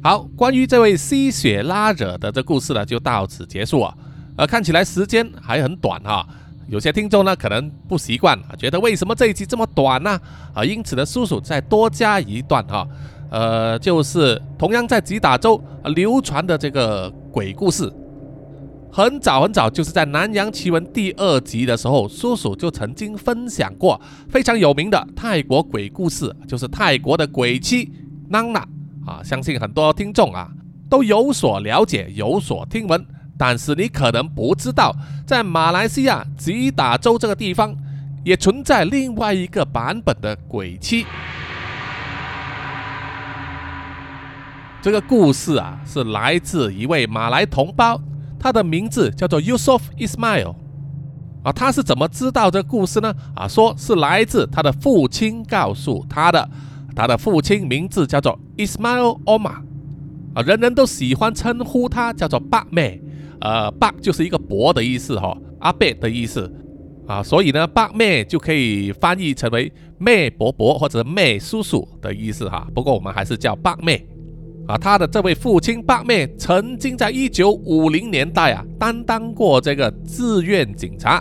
[0.03, 3.95] 好，关于这位吸血拉惹的这故事呢，就到此结束啊。
[4.37, 6.27] 呃，看起来时间还很短哈。
[6.69, 10.19] 有些听众呢可能不习惯，觉得为什么这一集这么短呢？
[10.55, 12.87] 啊，因此呢，叔叔再多加一段哈，
[13.31, 15.63] 呃，就是同样在吉打州
[15.95, 17.93] 流传的这个鬼故事，
[18.91, 27.93] 很早很早，就是在《南洋奇闻》第二集的时候，叔叔就曾经分享过非常有名的泰国鬼故事，就是泰国的鬼妻
[28.31, 28.65] Nana
[29.07, 30.51] 啊，相信很多听众啊
[30.89, 33.05] 都有所了解，有所听闻。
[33.45, 34.95] 但是你可能不知道，
[35.27, 37.77] 在马来西亚吉打州这个地方，
[38.23, 41.05] 也存在另外一个版本的鬼妻。
[44.81, 48.01] 这个故事啊，是来自一位马来同胞，
[48.39, 50.55] 他的名字叫做 Yusuf Ismail。
[51.43, 53.13] 啊，他是怎么知道这故事呢？
[53.35, 56.49] 啊，说是来自他的父亲告诉他的。
[56.95, 59.57] 他的父亲名字叫做 Ismail Omar。
[60.33, 63.03] 啊，人人都喜欢称呼他叫做八妹。
[63.43, 66.49] 呃，八就是一个伯的意思哈，阿伯的意思
[67.09, 72.69] 啊，所以呢，八妹就可以翻译成为妹伯伯或者妹叔叔的意思哈。
[72.73, 74.07] 不过我们还是叫八妹
[74.69, 74.79] 啊。
[74.79, 81.21] 他的这位父亲八妹曾经在一九五零年代啊，担当过这个志愿警察。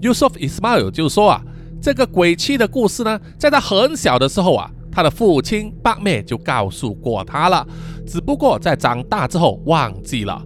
[0.00, 1.42] Yusuf Ismail 就说啊，
[1.82, 7.66] 这个鬼妻的故事呢，在他很小的时候啊，他的父亲八妹就告诉过他了，
[8.06, 10.42] 只不过在长大之后忘记了。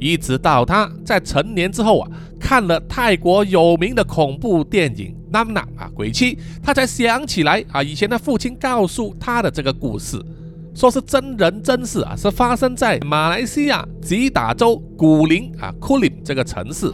[0.00, 2.10] 一直到他在成年之后啊，
[2.40, 10.20] 看了泰国有名的恐怖电影《娜娜》啊，鬼妻，他才想起来啊，以前的父亲告诉他的这个故事，
[10.74, 16.90] 说是真人真事啊，是发生在马来西亚吉打州古林啊库林这个城市。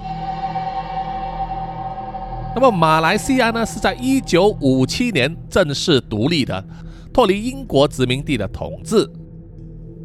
[2.54, 6.64] 那么马来西亚呢，是在一九五七年正式独立的，
[7.12, 9.08] 脱离英国殖民地的统治。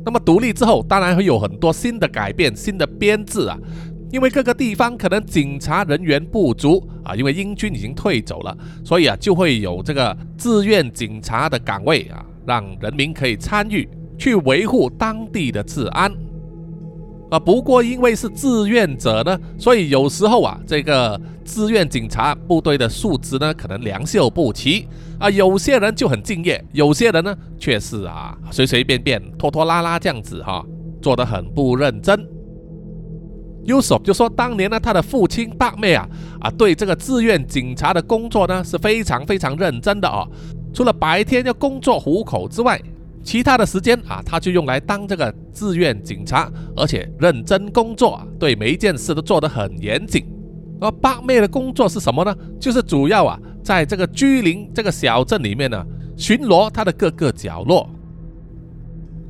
[0.04, 3.58] 那么独立之后，当然会有很多新的改变、新的编制啊，
[4.12, 13.88] 因为各个地方可能警察人员不足啊，因为英军已经退走了，所以啊就会有这个志愿警察的岗位啊，让人民可以参与
[14.18, 16.12] 去维护当地的治安。
[17.32, 17.40] 啊。
[17.40, 25.28] 不过因为是志愿者呢，所以有时候啊，这个志愿警察部队的素质呢，可能良莠不齐啊。
[25.32, 30.64] 有些人就很敬业，有些人呢却是啊随随便便、拖拖拉拉这样子哈，
[31.02, 32.24] 做得很不认真。
[33.64, 40.28] Yusuf 就说，当年呢，他的父亲大妹啊啊，对这个志愿警察的工作呢是非常非常认真的哦。
[40.74, 42.82] 除了白天要工作糊口之外，
[43.24, 50.26] 其他的时间啊，他就用来当这个志愿警察，而且认真工作，对每一件事都做得很严谨。
[50.80, 52.36] 而八妹的工作是什么呢？
[52.60, 55.86] 就是主要啊，在这个居林这个小镇里面呢，
[56.18, 57.88] 巡逻它的各个角落。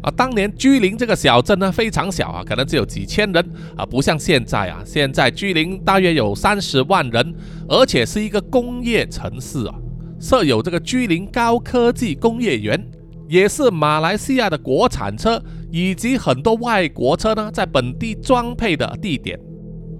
[0.02, 7.36] 啊，当年居林这个小镇呢非常小啊，可能只有几千人啊，不像现在啊，现在居林大约有三十万人，
[7.68, 9.76] 而且是一个工业城市啊，
[10.20, 12.84] 设有这个居林高科技工业园，
[13.32, 15.42] 也是马来西亚的国产车
[15.72, 19.40] 以及很多外国车呢在本地装配的地点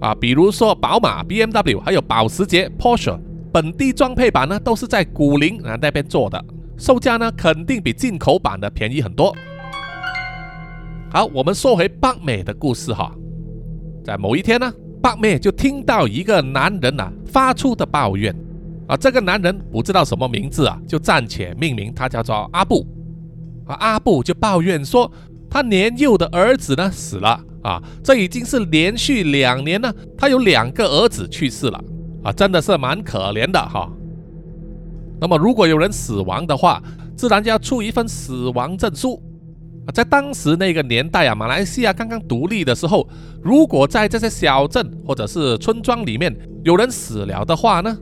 [0.02, 3.18] 啊，比如说宝马、B M W 还有保时捷、Porsche，
[3.50, 6.44] 本地装配版呢都是在古林啊那边做的，
[6.76, 9.34] 售价呢肯定比进口版的便宜很多。
[11.10, 13.10] 好，我们说回巴美的故事哈。
[14.04, 18.34] 在某一天呢，巴美就听到一个男人呐发出的抱怨
[18.86, 18.94] 啊。
[18.94, 22.86] 这个男人不知道什么名字啊，就暂且命名他叫做阿布
[23.66, 23.74] 啊。
[23.80, 25.10] 阿布就抱怨说，
[25.50, 31.82] 他年幼的儿子呢死了啊，这已经是连续两年呢，他有两个儿子去世了
[32.22, 33.90] 啊，真的是蛮可怜的哈。
[35.20, 36.82] 那么如果有人死亡的话，
[37.14, 39.22] 自然就要出一份死亡证书。
[39.86, 43.08] 啊，在当时那个年代啊，马来西亚刚刚独立的时候，
[43.42, 46.32] 如果在这些小镇或者是村庄里面
[46.64, 47.98] 有人死了的话呢，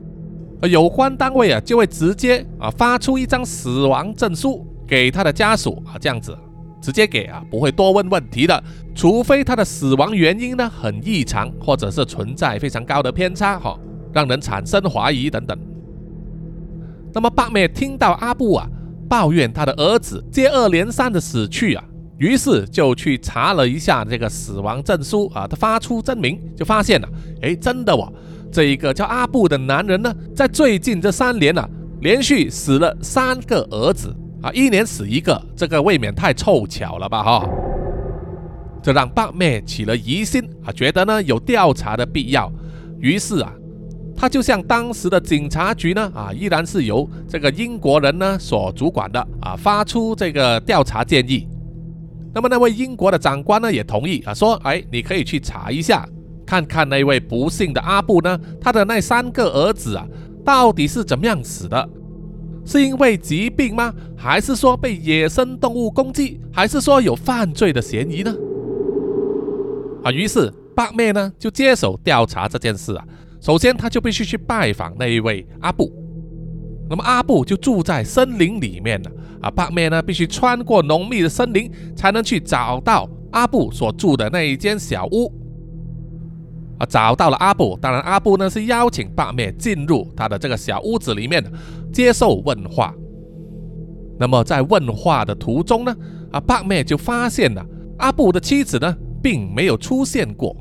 [0.69, 6.37] 有关单位啊就会直接啊发出一张死亡证书给他的家属啊，这样子
[6.81, 8.61] 直接给啊，不会多问问题的，
[8.93, 13.79] 除非他的死亡原因呢很异常，或者是存在非常高的偏差哈，
[14.11, 15.57] 让人产生怀疑等等。
[17.13, 18.67] 那么八妹听到阿布啊。
[19.09, 21.83] 抱怨他的儿子接二连三的死去啊，
[22.17, 27.09] 于是就去查了一下这个死亡证书啊，他发出证明，就发现了，
[27.41, 28.09] 哎，真的哦，
[28.49, 37.49] 这一个叫阿布的男人呢，在最近这三年呢，连续死了三个儿子啊，一年死一个，这个未免太凑巧了吧哈，
[38.81, 42.51] 这让八妹起了疑心啊，觉得呢有调查的必要，
[42.99, 43.53] 于是啊。
[44.13, 51.47] 他就向当时的警察局呢，啊，依然是由这个英国人呢所主管的啊，发出这个调查建议。
[52.31, 56.07] 那么那位英国的长官呢也同意啊，说，哎，你可以去查一下，
[56.45, 60.05] 看看那位不幸的阿布呢，他的那三个儿子啊，
[60.45, 61.89] 到底是怎么样死的？
[62.65, 63.93] 是因为疾病吗？
[64.15, 66.39] 还是说被野生动物攻击？
[66.51, 68.33] 还是说有犯罪的嫌疑呢？
[70.03, 73.03] 啊，于是八妹呢就接手调查这件事啊。
[73.39, 75.91] 首先，他就必须去拜访那一位阿布。
[76.89, 79.49] 那么阿布就住在森林里面了啊。
[79.49, 85.33] 八妹呢，必须穿过浓密的森林，才能去找到阿布所住的那一间小屋。
[86.81, 91.43] 啊，找到了阿布，当然阿布呢是邀请八妹进入他的这个小屋子里面
[91.93, 92.91] 接受问话。
[94.17, 95.95] 那么在问话的途中呢，
[96.31, 97.63] 啊，八妹就发现了
[97.99, 100.55] 阿布的妻子呢，并没有出现过。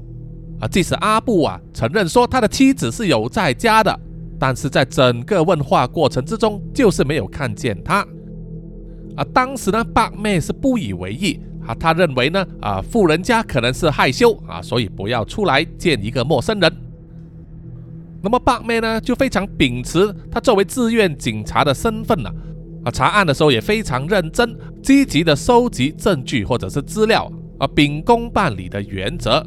[0.61, 3.98] 啊，即使阿布啊承认说他的妻子是有在家的，
[4.38, 8.06] 但是在整个问话过程之中，就是没有看见他。
[9.16, 16.73] 啊，当时呢，八妹是不以为意啊，他认为呢，啊，富人家可能是害羞啊，所以不要出来见一个陌生人。
[18.23, 22.31] 那么八妹呢，就非常秉持他作为志愿警察的身份呢，
[22.85, 29.44] 啊，查案的时候也非常认真，积极的收集证据或者是资料啊，秉公办理的原则。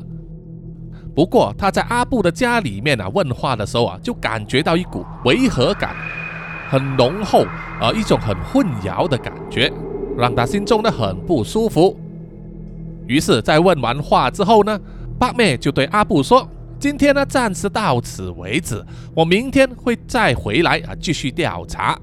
[1.16, 5.96] 不过他在阿布的家里面啊问话的时候啊，就感觉到一股违和感，
[6.68, 7.46] 很浓厚
[7.80, 9.72] 啊，一种很混淆的感觉，
[10.18, 11.96] 让他心中呢很不舒服。
[13.08, 14.80] 于是，在问完话之后呢，
[15.20, 16.48] 八妹就对阿布说
[16.80, 18.84] ：“今天呢暂时到此为止，
[19.16, 22.00] 我明天会再回来啊继续调查。”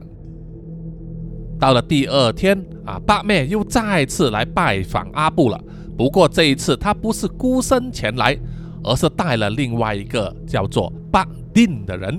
[1.58, 5.60] 到了第二天啊，八妹又再次来拜访阿布了。
[5.96, 8.38] 不过这一次他不是孤身前来。
[8.82, 11.22] 而是带了另外一个叫做巴
[11.52, 12.18] 丁的人。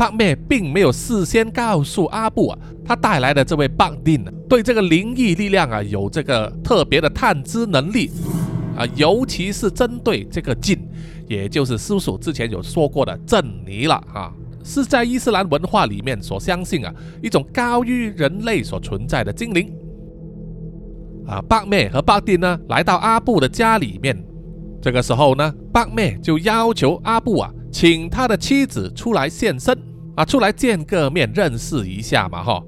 [0.00, 8.10] 八妹并没有事先告诉阿布啊，他带来的这位巴丁对这个灵异力量啊有这个特别的探知能力
[8.78, 10.78] 啊，尤其是针对这个镜，
[11.28, 14.32] 也就是叔叔之前有说过的正尼了啊，
[14.64, 16.90] 是在伊斯兰文化里面所相信啊
[17.22, 19.70] 一种高于人类所存在的精灵
[21.26, 21.42] 啊。
[21.46, 24.16] 八妹和巴丁呢来到阿布的家里面。
[24.80, 29.78] 这个时候呢，八妹就要求阿布啊，请他的妻子出来现身
[30.16, 32.62] 啊，出来见个面，认识一下嘛哈。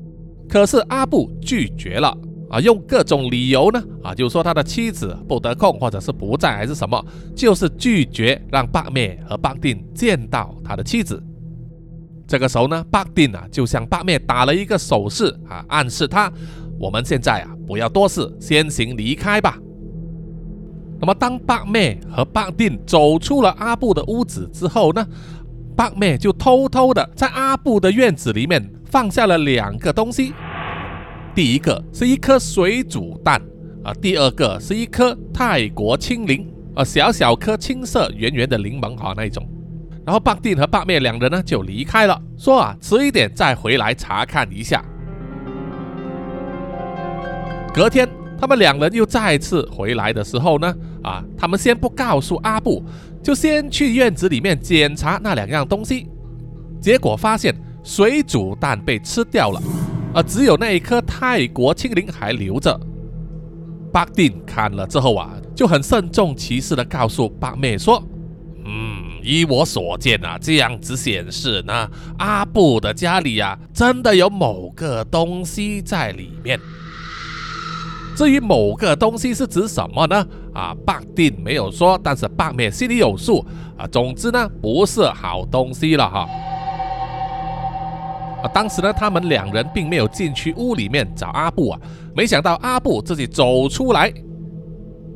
[0.48, 2.16] 可是阿布拒绝了
[2.50, 7.02] 啊，用各种理由呢啊，就说他的妻子不得空，或者是不在，还是什么，
[7.34, 11.22] 就是拒绝让八妹和八定见到他的妻子。
[12.26, 16.32] 这个时候呢，八定啊就向八妹打了一个手势啊，暗示他，
[16.78, 19.58] 我们现在啊不要多事，先行离开吧。
[21.00, 25.04] 那么，当八妹和八定走出了阿布的屋子之后呢，
[25.76, 30.32] 八妹就偷偷的在阿布的院子里面放下了两个东西。
[31.34, 33.40] 第一个是一颗水煮蛋
[33.82, 39.46] 啊，第二个是一颗泰国青柠啊，小小颗青色圆圆的柠檬哈那一种。
[40.04, 44.84] 然后八定和八妹两人呢就离开了，说啊迟一点再回来查看一下。
[47.72, 48.08] 隔天。
[48.40, 52.84] 他们两人又再次回来的时候呢，啊，他们先不告诉阿布，
[53.22, 56.08] 就先去院子里面检查那两样东西，
[56.80, 57.54] 结果发现
[57.84, 59.62] 水煮蛋被吃掉了，
[60.12, 62.78] 啊，只有那一颗泰国青柠还留着。
[63.92, 68.02] 巴定看了之后啊，就很慎重其事的告诉八妹说
[68.64, 76.58] ：“嗯，依我所见啊，这样子显示呢，阿布的家里啊，真的有某个东西在里面。”
[78.16, 80.26] 至于某个东西是指什么呢？
[80.54, 83.44] 啊，八定没有说，但是八妹心里有数
[83.76, 83.86] 啊。
[83.86, 86.28] 总之呢，不是好东西了哈。
[88.42, 91.80] 啊，当时呢，他们两人并没有进去屋里面找阿布啊，
[92.14, 94.12] 没想到阿布自己走出来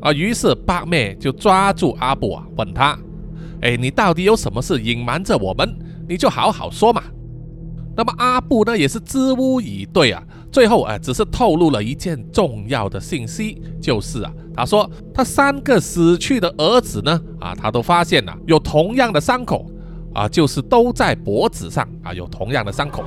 [0.01, 2.97] 啊，于是八妹就抓住阿布啊，问他
[3.63, 5.77] ：“哎，你到底有什么事隐瞒着我们？
[6.09, 7.03] 你就好好说嘛。”
[7.97, 10.23] 那么阿布呢，也是支吾以对啊。
[10.57, 19.67] 最后啊，只是透露了一件重要的信息，就是啊，他说他三个死去的儿子呢，啊，他都发现了有同样的伤口，
[20.15, 23.05] 啊，就是都在脖子上啊，有同样的伤口。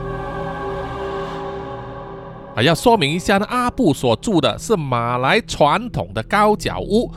[2.55, 7.11] 啊，要说明一下呢，阿布所住的是马来传统的高脚屋，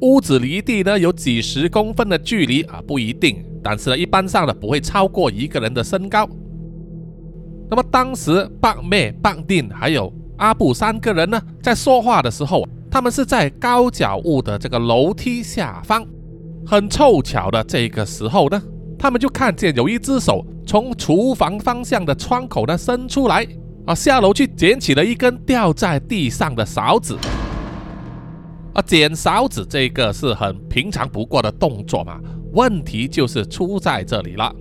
[0.00, 6.28] 屋子离地呢有几十公分的距离啊，不一定，但是呢，一般上呢不会超过一个人的身高。
[7.70, 16.06] 那么当时，棒妹、棒定还有阿布三个人呢，在说话的时候，他们是在高脚屋的这个楼梯下方。
[16.66, 18.62] 很凑巧的，这个时候呢，
[18.98, 23.46] 他们就看见有一只手从厨房方向的窗口呢伸出来，
[23.86, 27.16] 啊，下楼去捡起了一根掉在地上的勺子。
[28.74, 32.18] 啊，捡勺子这个是很平常不过的动作嘛，
[32.52, 34.54] 问题就是出在这里了。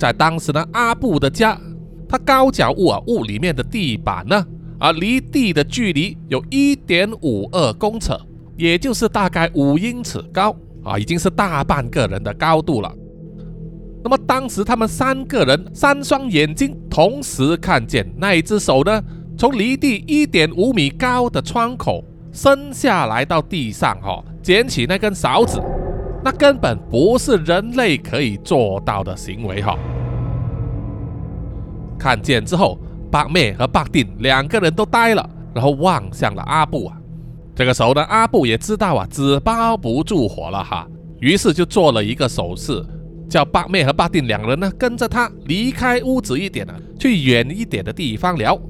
[0.00, 1.60] 在当时呢，阿布的家，
[2.08, 4.46] 他高脚屋啊，屋里面的地板呢，
[4.78, 8.14] 啊，离地的距离有一点五二公尺，
[8.56, 12.90] 也就是大概五英尺高啊，已经是大半个人的高度了。
[14.02, 19.02] 那么当时他们三个人三双眼睛同时看见那一只手呢，
[19.36, 25.60] 从离地一点五米高的窗口伸下来到地上，哈，捡起那根勺子。
[26.22, 29.74] 那根本不是人类可以做到的行为哈！
[31.98, 32.78] 看见之后，
[33.10, 36.96] 八妹和八定两个人都呆了，然后望向了阿布啊。
[37.54, 40.86] 这个时候呢，阿布也知道啊，纸包不住火了哈，
[41.20, 42.84] 于是就做了一个手势，
[43.28, 48.60] 叫八妹和八定两人呢跟着他离开屋子一点呢，去远一点的地方聊。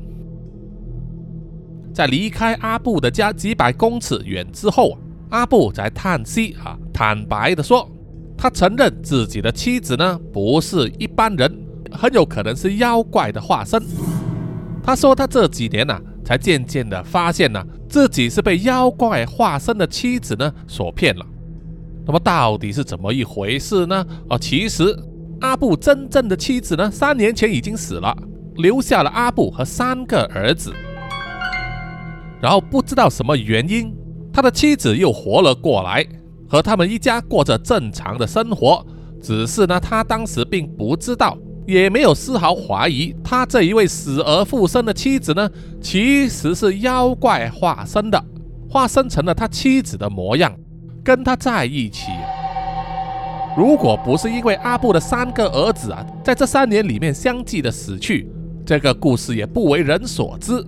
[1.93, 4.97] 在离开阿布的家几百公尺远之后。
[5.31, 7.91] 阿布在叹息啊，坦白的说，
[8.37, 11.51] 他承认自己的妻子呢不是一般人，
[11.91, 13.83] 很有可能是妖怪的化身。
[14.83, 21.25] 他说他这几年呢，才渐渐的发现呢，自己是被妖怪化身的妻子呢所骗了。
[22.05, 24.05] 那么到底是怎么一回事呢？
[24.29, 24.95] 哦，其实
[25.41, 28.15] 阿布真正的妻子呢，三年前已经死了，
[28.57, 30.71] 留下了阿布和三个儿子。
[32.43, 33.91] 然后不知道什么原因。
[34.31, 36.07] 他的妻子又活了过来，
[36.51, 38.85] 和他们一家过着正常的生活。
[39.23, 41.37] 只是呢，他当时并不知道，
[41.67, 45.49] 也没有丝毫怀疑，他这一位死而复生的妻子呢，
[45.81, 48.25] 其实是妖怪化身的，
[48.69, 50.53] 化身成了他妻子的模样，
[51.05, 52.07] 跟他在一起。
[53.57, 58.27] 如果不是因为阿布的三个儿子啊，在这三年里面相继的死去，
[58.65, 60.65] 这个故事也不为人所知。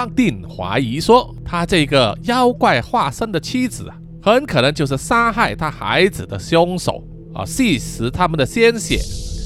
[0.00, 8.98] 邦定怀疑说，他这个妖怪化身的妻子啊，很可能就是杀害他孩子的凶手啊，吸食他们的鲜血。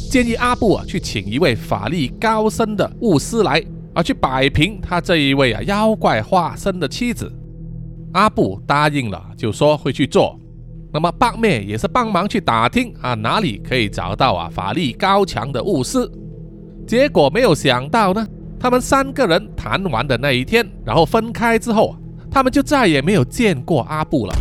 [0.09, 3.61] 建议阿布啊，去请一位法力高深的巫师来
[3.95, 7.29] 啊，去摆平他这一位啊妖怪化身的妻子。
[8.13, 10.39] 阿布答应了，就说会去做。
[10.93, 16.09] 那么八妹也是帮忙去打听啊，哪里可以找到啊法力高强的巫师。
[16.87, 18.25] 结果没有想到呢，
[18.65, 21.95] 他们三个人谈完的那一天，然后分开之后，
[22.31, 24.35] 他们就再也没有见过阿布了。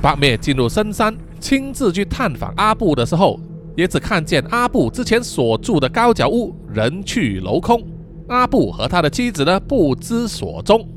[0.00, 3.38] 八妹进入深山，亲自去探访阿布的时候，
[3.76, 7.84] 也只看见阿布之前所住的高脚屋人去楼空，
[8.28, 10.88] 阿布和他的妻子呢不知所踪。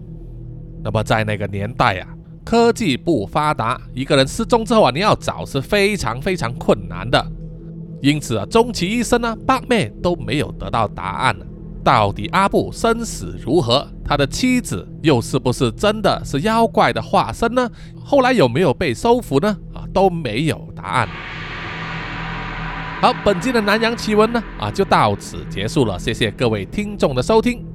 [0.81, 2.07] 那么在那个年代啊。
[2.45, 7.21] 科技不发达，一个人失踪之后啊，你要找是非常非常困难的。
[8.01, 11.35] 因此啊，终其一生呢，八妹都没有得到答案。
[11.83, 13.87] 到底阿布生死如何？
[14.03, 17.69] 他的妻子又是不是真的是妖怪的化身呢？
[18.03, 19.57] 后来有没有被收服呢？
[19.73, 21.07] 啊，都没有答案。
[23.01, 25.97] 好，本期的南洋奇闻呢，啊，就到此结束了。
[25.97, 27.65] 谢谢各位听众的收听，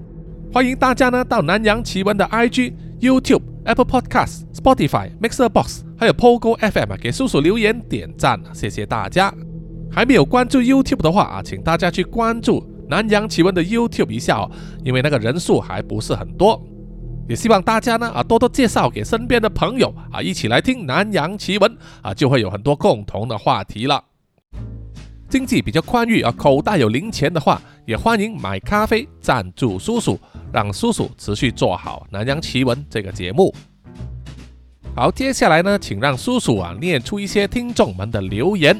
[0.53, 3.43] 欢迎大家呢到南洋奇闻的 IG、YouTube。
[3.64, 9.35] Apple Podcasts、Spotify、Mixer Box，还有 Pogo FM 啊，给叔叔留言点赞，谢谢大家。
[9.97, 14.51] 还没有关注 YouTube 的话啊，请大家去关注南洋奇闻的 YouTube 一下哦，
[14.84, 16.62] 因为那个人数还不是很多。
[17.26, 24.05] 也希望大家呢啊多多介绍给身边的朋友啊，一起来听南洋奇闻啊，就会有很多共同的话题了。
[25.30, 30.20] 经济比较宽裕啊，口袋有零钱的话，也欢迎买咖啡赞助叔叔。
[30.53, 33.53] 让叔叔持续做好《南洋奇闻》这个节目。
[34.94, 38.78] 好，接下来呢，请让叔叔啊念出一些听众们的留言。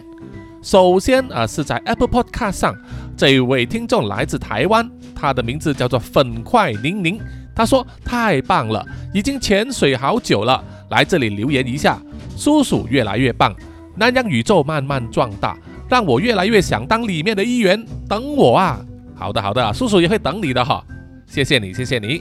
[0.66, 2.76] 首先啊，是在 Apple Podcast 上，
[3.16, 7.20] 这一位听众来自台湾，他的名字叫做粉块宁宁。
[7.54, 10.60] 他说：“太棒了，已经潜水好久了，
[10.90, 12.02] 来这里留言一下。
[12.36, 13.54] 叔叔越来越棒，
[13.94, 15.56] 南洋宇宙慢慢壮大，
[15.88, 17.86] 让我越来越想当里面的一员。
[18.08, 18.84] 等我啊！
[19.14, 20.84] 好的，好的，叔叔也会等你的哈。”
[21.28, 22.20] 谢谢你，谢谢你。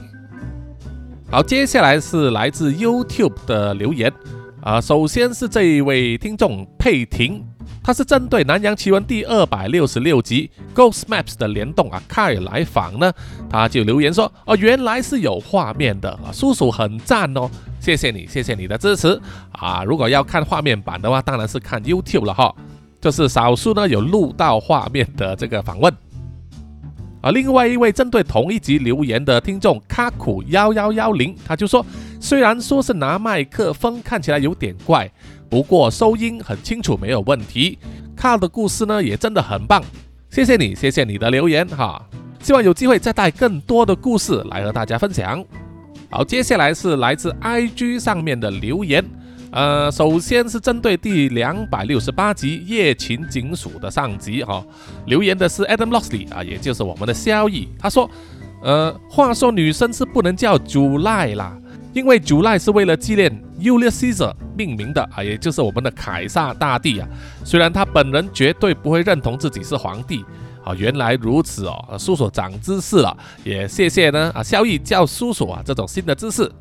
[1.32, 4.12] 好，接下来是来自 YouTube 的留言
[4.62, 4.80] 啊。
[4.80, 7.44] 首先是这一位听众佩婷，
[7.86, 13.12] 他是针对《南洋奇闻》第二百六十六集 Ghost Maps 的联动啊，开来访呢，
[13.48, 19.16] 他就留言说：“哦，原来是有画面的啊，叔叔很赞哦，谢谢你，谢谢你的支持
[19.52, 19.84] 啊。
[19.84, 22.52] 如果要看画面版的话，当然是看 YouTube 了哈，
[23.00, 25.94] 就是少数呢有录到画面的这个访问。”
[27.22, 31.86] 而另外一位针对同一集留言的听众卡苦幺幺幺零，他就说
[32.20, 35.08] ：“虽然说是拿麦克风看起来有点怪，
[35.48, 37.78] 不过收音很清楚，没有问题。
[38.16, 39.82] 卡的故事呢也真的很棒，
[40.30, 42.00] 谢谢你，谢谢你的留言哈。
[42.40, 45.44] 希望有机会再带更多的故事来和大家分享。
[46.10, 49.04] 好，接下来是来自 IG 上面的留言。”
[49.52, 54.62] 呃，首先是针对第两百六十八集《夜勤警署》的上集哈，
[55.06, 57.66] 留言的是 Adam Lockley 啊，也就是我们的萧逸。
[57.78, 58.10] 他说，
[58.62, 61.56] 呃，话说女生是不能叫 July 啦，
[61.96, 67.08] 因为 July 是为了纪念 Julius Caesar 命名的啊，也就是我们的凯撒大帝啊。
[67.42, 70.22] 虽然他本人绝对不会认同自己是皇帝
[70.62, 70.74] 啊。
[70.74, 76.52] 原来如此哦，叔叔长知识了，也谢谢呢啊，萧逸叫叔叔啊，这种新的知识。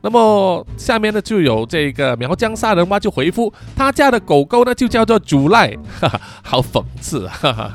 [0.00, 7.74] 那么下面呢就有这个苗疆杀人蛙就回复他家的狗狗呢就叫做主赖，哈 哈，好讽刺啊！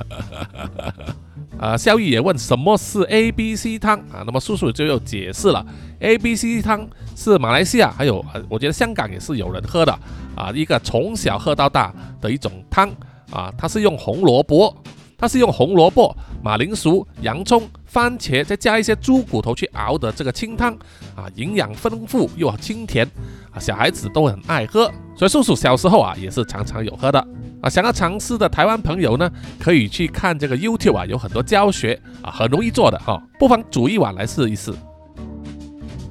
[1.60, 4.24] 啊，肖毅也问什么是 A B C 汤啊？
[4.26, 5.66] 那么叔叔就又解释了
[6.00, 9.92] ，A B C 汤是马来西亚还有我觉得香港也是有人喝的
[10.36, 12.90] 啊，一个从小喝到大的一种汤
[13.32, 14.76] 啊，它是用红萝卜。
[15.22, 20.74] 它是用红萝卜、马铃薯、洋葱、番茄，再加一些猪骨头去熬的这个清汤
[21.16, 23.06] 啊，营养丰富又清甜
[23.52, 27.20] 啊，小孩子都很爱喝，所以叔叔小时候啊也是常常有喝的
[27.62, 27.70] 啊。
[27.70, 29.30] 想要尝试的台湾朋友呢，
[29.60, 34.74] 可以去看这个 YouTube 啊，有很多教学啊，很容易做的哈，不妨煮一碗来试一试。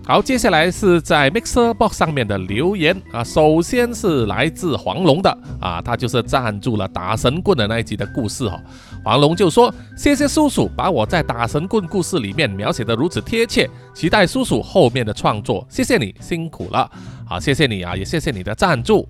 [0.05, 3.23] 好，接下来是在 Mixer Box 上面的留言啊。
[3.23, 8.59] 首先是来自黄龙的啊，他就是赞助了打神棍的那一集的故事哈。
[9.05, 15.67] 黄龙就说：“谢谢叔叔把我在打神棍故事里面描写的如此贴切，期待叔叔后面的创作。
[15.71, 16.91] 谢谢你辛苦了，
[17.27, 19.09] 好，谢谢你啊，也谢谢你的赞助。”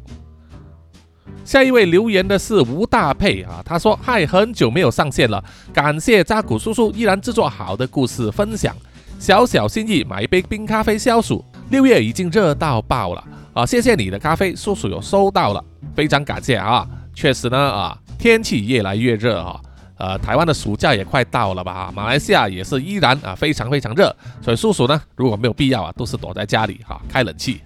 [1.45, 8.77] 下一位留言的是吴大佩啊，他说：“嗨，很久没有上线了，感谢扎古叔叔依然制作好的故事分享。”
[9.19, 11.45] 小小心意，买一杯冰咖啡消暑。
[11.71, 13.67] 六月已经热到爆了啊！
[13.67, 15.65] 谢谢你的咖啡，叔叔有收到了，
[15.95, 16.87] 非常感谢啊！
[17.15, 19.61] 确实呢啊，天气越来越热啊，
[19.99, 21.93] 呃，台湾的暑假也快到了吧？
[21.95, 27.61] 马来西亚也是依然啊非常非常热，所以叔叔呢，如果没有必要啊，都是躲在家里哈，开冷气，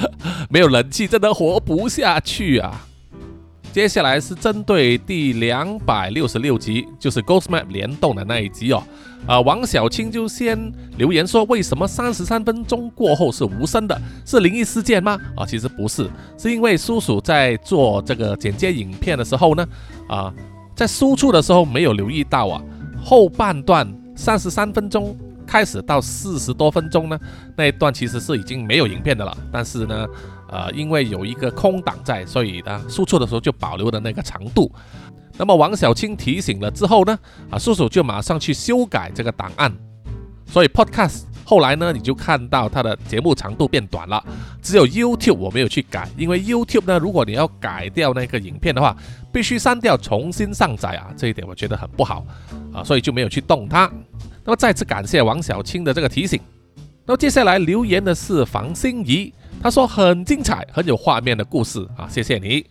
[0.50, 2.84] 没有冷气真的活不下去啊！
[3.70, 8.82] 接下来是针对第两百六十六集，就是 Ghost Map 联动的那一集哦。
[9.26, 14.00] 啊，王小青就先留言说，为什么三十三分钟过后是无声的？
[14.24, 15.20] 是灵异事件吗？
[15.36, 16.08] 啊，其实不是，
[16.38, 19.66] 是因为叔叔在做这个剪接影片的时候呢，
[20.08, 20.32] 啊，
[20.78, 22.62] 在输出的时候没有留意到啊，
[23.02, 25.16] 后半段三十三分钟。
[25.44, 27.18] 开始到四十多分钟呢，
[27.56, 29.34] 那一段其实是已经没有影片的了。
[29.50, 30.06] 但是呢，
[30.50, 34.70] 呃，因为有一个空档在，所以呢，输出的时候就保留的那个长度。
[35.38, 37.18] 那么王小青提醒了之后呢，
[37.50, 39.72] 啊，叔叔就马上去修改这个档案。
[40.46, 44.22] 所以 Podcast 后来呢，你就看到它的节目长度变短了。
[44.60, 48.94] 只有 YouTube 我没有去改，因为 YouTube 呢，如果你要改掉那个影片的话，
[49.38, 52.26] 必须删掉重新上载啊，这一点我觉得很不好
[52.72, 53.88] 啊，所以就没有去动它。
[54.44, 56.40] 那么再次感谢王小青的这个提醒。
[57.06, 59.32] 那么接下来留言的是房心怡，
[59.62, 62.66] 他说很精彩，很有画面的故事啊，谢谢你。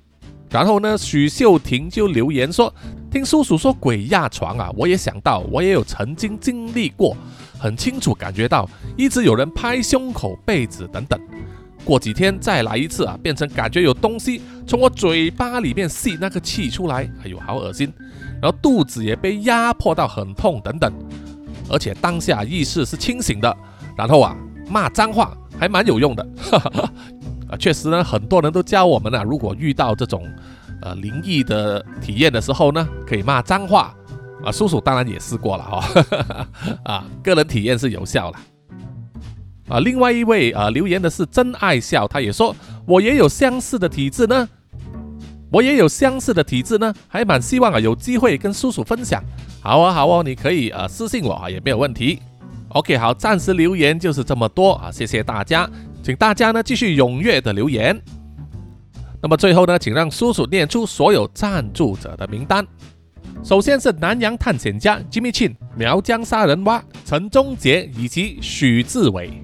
[0.50, 2.74] 然后呢，许秀婷就留言说，
[3.10, 7.16] 听叔叔说鬼压床啊，我也想到，我也有曾经经历过，
[7.58, 11.18] 很清楚感觉到一直有人拍胸口、被子等等。
[11.88, 17.92] 过几天再来一次啊，变成感觉有东西从我嘴巴里面吸那个气出来，哎呦，好恶心。
[18.42, 20.92] 然后肚子也被压迫到很痛等等。
[21.70, 23.58] 而且当下意识是清醒的，
[23.98, 24.36] 然后啊
[24.70, 26.92] 骂脏话还蛮有用的，哈哈
[27.50, 30.24] 啊确实呢，很多人都教我们啊，如果遇到这种
[30.82, 33.96] 呃灵异的体验的时候呢，可以骂脏话
[34.44, 34.52] 啊。
[34.52, 36.48] 叔叔当然也试过了哈，
[36.84, 38.38] 啊个人体验是有效了。
[39.68, 42.56] 啊，另外一位啊留言的是真爱笑，他也说
[42.86, 44.48] 我也有相似的体质呢，
[45.52, 49.24] 我也有相似的体质呢，还蛮希望啊有机会跟叔叔分享。
[49.62, 52.20] 好啊，好哦，你可以呃私信我啊，也没有问题。
[52.70, 55.70] OK，好，暂时留言就是这么多啊，谢谢大家，
[56.02, 58.00] 请大家呢继续踊跃的留言。
[59.22, 62.66] 那么最后呢，请让叔叔念出所有赞助者的名单。
[63.44, 69.42] 首先是南洋探险家 Jimmy Chin、苗疆杀人蛙陈忠杰以及许志伟，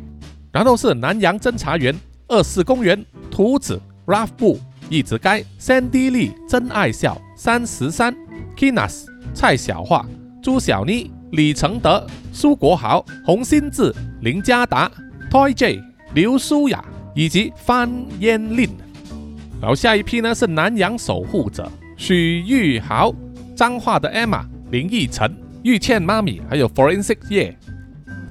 [0.54, 1.93] 然后是南洋侦查员
[2.28, 8.16] 二四公园图子 Ralph 布一直该 Sandy Lee 真爱笑三十三
[8.56, 9.06] Kinas。
[9.34, 10.06] 蔡小桦、
[10.43, 13.91] 朱小妮、李承德、苏国豪、洪新志、
[14.22, 14.91] 林家达、
[15.32, 15.82] Toy J、
[16.14, 16.86] 刘舒雅
[17.16, 17.89] 以及范
[18.20, 18.70] 嫣令。
[19.60, 23.12] 然后下一批呢是南洋守护者许玉豪、
[23.56, 27.58] 彰化的 Emma、林奕晨、玉倩妈咪，还有 Forensic 叶。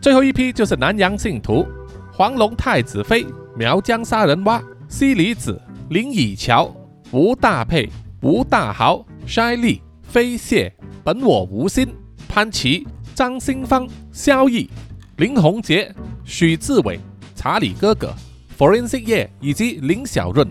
[0.01, 1.66] 最后一批就是南洋信徒
[2.13, 6.73] 黄龙太子妃、苗疆杀人蛙、西里子、林以乔、
[7.11, 7.89] 吴大佩、
[8.21, 10.73] 吴大豪、筛利、飞蟹。
[11.03, 11.89] 本我无心，
[12.29, 14.71] 潘琪、张新芳、萧毅、
[15.17, 15.93] 林宏杰、
[16.23, 17.01] 许志伟、
[17.35, 18.15] 查理哥哥、
[18.57, 20.47] Forensic 叶以及林小润，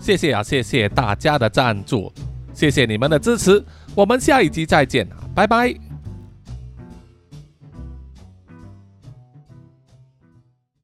[0.00, 2.12] 谢谢啊，谢谢大家的赞助，
[2.52, 3.62] 谢谢你们的支持，
[3.94, 5.85] 我们下一集再见拜拜。